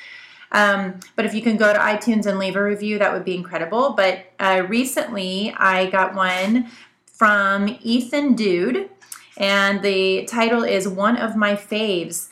[0.51, 3.35] Um, but if you can go to iTunes and leave a review, that would be
[3.35, 3.91] incredible.
[3.91, 6.67] But uh, recently, I got one
[7.05, 8.89] from Ethan Dude,
[9.37, 12.29] and the title is One of My Faves.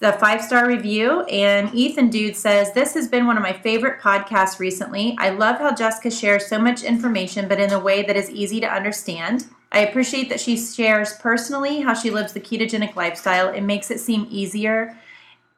[0.00, 1.22] the five star review.
[1.24, 5.16] And Ethan Dude says, This has been one of my favorite podcasts recently.
[5.18, 8.60] I love how Jessica shares so much information, but in a way that is easy
[8.60, 9.46] to understand.
[9.72, 13.48] I appreciate that she shares personally how she lives the ketogenic lifestyle.
[13.48, 14.98] It makes it seem easier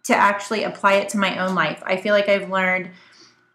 [0.05, 1.83] to actually apply it to my own life.
[1.85, 2.91] I feel like I've learned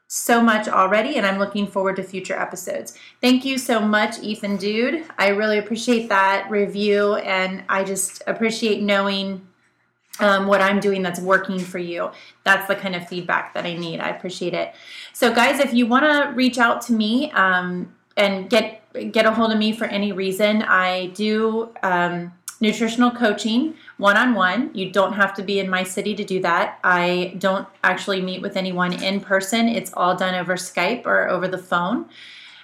[0.08, 2.98] so much already, and I'm looking forward to future episodes.
[3.20, 5.04] Thank you so much, Ethan Dude.
[5.18, 9.45] I really appreciate that review, and I just appreciate knowing
[10.20, 12.12] um, what I'm doing that's working for you.
[12.43, 14.00] That's the kind of feedback that I need.
[14.00, 14.74] I appreciate it.
[15.14, 18.82] So, guys, if you want to reach out to me um, and get
[19.12, 24.34] get a hold of me for any reason, I do um, nutritional coaching one on
[24.34, 24.72] one.
[24.74, 26.80] You don't have to be in my city to do that.
[26.84, 29.68] I don't actually meet with anyone in person.
[29.68, 32.05] It's all done over Skype or over the phone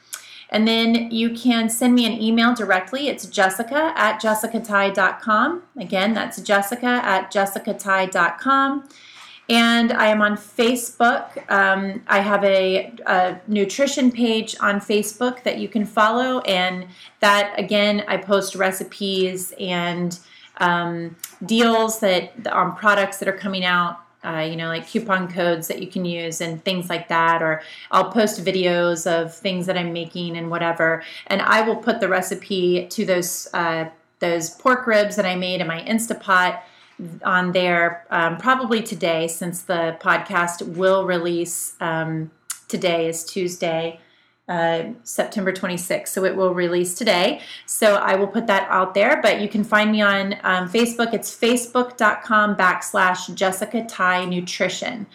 [0.50, 3.08] And then you can send me an email directly.
[3.08, 5.62] It's jessica at jessicatye.com.
[5.78, 8.88] Again, that's jessica at jessicatye.com.
[9.48, 11.50] And I am on Facebook.
[11.50, 16.38] Um, I have a, a, nutrition page on Facebook that you can follow.
[16.40, 16.86] And
[17.18, 20.18] that, again, I post recipes and
[20.58, 23.98] um, deals that on products that are coming out.
[24.22, 27.42] Uh, you know, like coupon codes that you can use and things like that.
[27.42, 31.02] Or I'll post videos of things that I'm making and whatever.
[31.28, 35.60] And I will put the recipe to those uh, those pork ribs that I made
[35.62, 36.60] in my Instapot
[37.24, 41.74] on there um, probably today, since the podcast will release.
[41.80, 42.30] Um,
[42.68, 43.98] today is Tuesday.
[44.50, 46.08] Uh, September 26th.
[46.08, 47.40] So it will release today.
[47.66, 49.22] So I will put that out there.
[49.22, 51.14] But you can find me on um, Facebook.
[51.14, 55.06] It's facebook.com backslash Jessica Tye Nutrition.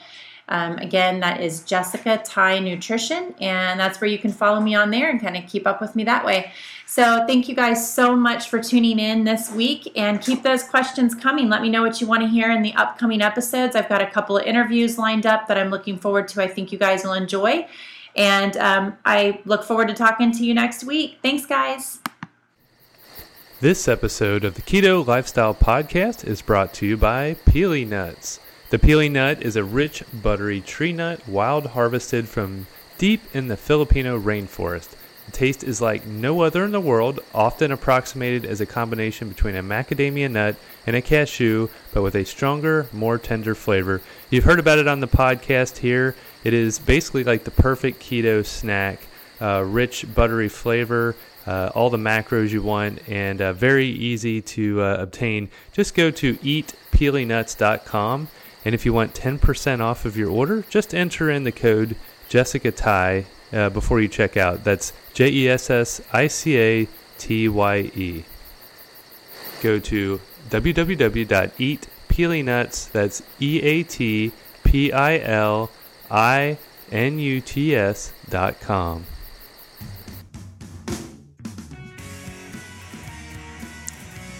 [0.48, 4.92] Um, again, that is Jessica Tye Nutrition, and that's where you can follow me on
[4.92, 6.52] there and kind of keep up with me that way.
[6.86, 11.16] So, thank you guys so much for tuning in this week and keep those questions
[11.16, 11.50] coming.
[11.50, 13.76] Let me know what you want to hear in the upcoming episodes.
[13.76, 16.44] I've got a couple of interviews lined up that I'm looking forward to.
[16.44, 17.68] I think you guys will enjoy.
[18.16, 21.20] And um, I look forward to talking to you next week.
[21.22, 22.00] Thanks, guys.
[23.62, 28.40] This episode of the Keto Lifestyle Podcast is brought to you by Pili Nuts.
[28.70, 33.58] The Pili Nut is a rich, buttery tree nut wild harvested from deep in the
[33.58, 34.96] Filipino rainforest.
[35.26, 39.56] The taste is like no other in the world, often approximated as a combination between
[39.56, 40.56] a macadamia nut
[40.86, 44.02] and a cashew, but with a stronger, more tender flavor.
[44.30, 46.16] You've heard about it on the podcast here.
[46.46, 49.02] It is basically like the perfect keto snack.
[49.42, 51.14] Uh, rich, buttery flavor,
[51.46, 55.50] uh, all the macros you want, and uh, very easy to uh, obtain.
[55.74, 58.30] Just go to eatpilinuts.com,
[58.64, 61.98] and if you want 10% off of your order, just enter in the code
[62.30, 64.64] Jessica Tye uh, before you check out.
[64.64, 66.88] That's J E S S I C A
[67.18, 68.24] T Y E.
[69.62, 72.92] Go to www.eatpilinuts.
[72.92, 74.32] That's E A T
[74.64, 75.70] P I L
[76.16, 76.58] I
[76.94, 79.06] N U T S dot com.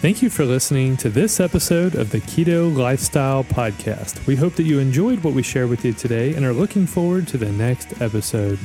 [0.00, 4.26] Thank you for listening to this episode of the Keto Lifestyle Podcast.
[4.26, 7.28] We hope that you enjoyed what we shared with you today and are looking forward
[7.28, 8.58] to the next episode.